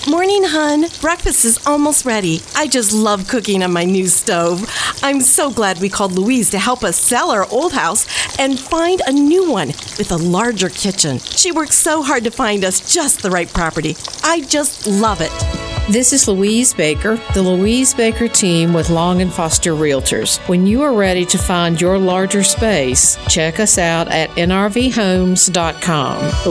Morning, 0.09 0.43
hun. 0.45 0.85
Breakfast 1.01 1.43
is 1.43 1.67
almost 1.67 2.05
ready. 2.05 2.39
I 2.55 2.67
just 2.67 2.93
love 2.93 3.27
cooking 3.27 3.61
on 3.61 3.73
my 3.73 3.83
new 3.83 4.07
stove. 4.07 4.67
I'm 5.03 5.19
so 5.19 5.51
glad 5.51 5.79
we 5.79 5.89
called 5.89 6.13
Louise 6.13 6.49
to 6.51 6.59
help 6.59 6.83
us 6.83 6.97
sell 6.97 7.29
our 7.29 7.45
old 7.51 7.73
house 7.73 8.07
and 8.39 8.57
find 8.57 9.01
a 9.05 9.11
new 9.11 9.51
one 9.51 9.67
with 9.67 10.11
a 10.11 10.17
larger 10.17 10.69
kitchen. 10.69 11.19
She 11.19 11.51
worked 11.51 11.73
so 11.73 12.01
hard 12.01 12.23
to 12.23 12.31
find 12.31 12.63
us 12.63 12.91
just 12.91 13.21
the 13.21 13.29
right 13.29 13.51
property. 13.53 13.95
I 14.23 14.41
just 14.41 14.87
love 14.87 15.19
it. 15.19 15.70
This 15.91 16.13
is 16.13 16.25
Louise 16.25 16.73
Baker, 16.73 17.19
the 17.33 17.41
Louise 17.41 17.93
Baker 17.93 18.29
team 18.29 18.71
with 18.71 18.89
Long 18.89 19.21
and 19.21 19.29
Foster 19.29 19.73
Realtors. 19.73 20.37
When 20.47 20.65
you 20.65 20.83
are 20.83 20.93
ready 20.93 21.25
to 21.25 21.37
find 21.37 21.81
your 21.81 21.97
larger 21.97 22.43
space, 22.43 23.17
check 23.27 23.59
us 23.59 23.77
out 23.77 24.07
at 24.07 24.29
nrvhomes.com. 24.29 24.93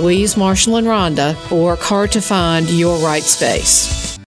Louise, 0.03 0.37
Marshall, 0.37 0.76
and 0.76 0.87
Rhonda 0.87 1.50
work 1.50 1.81
hard 1.81 2.12
to 2.12 2.20
find 2.20 2.68
your 2.68 2.98
right 2.98 3.22
space. 3.22 4.10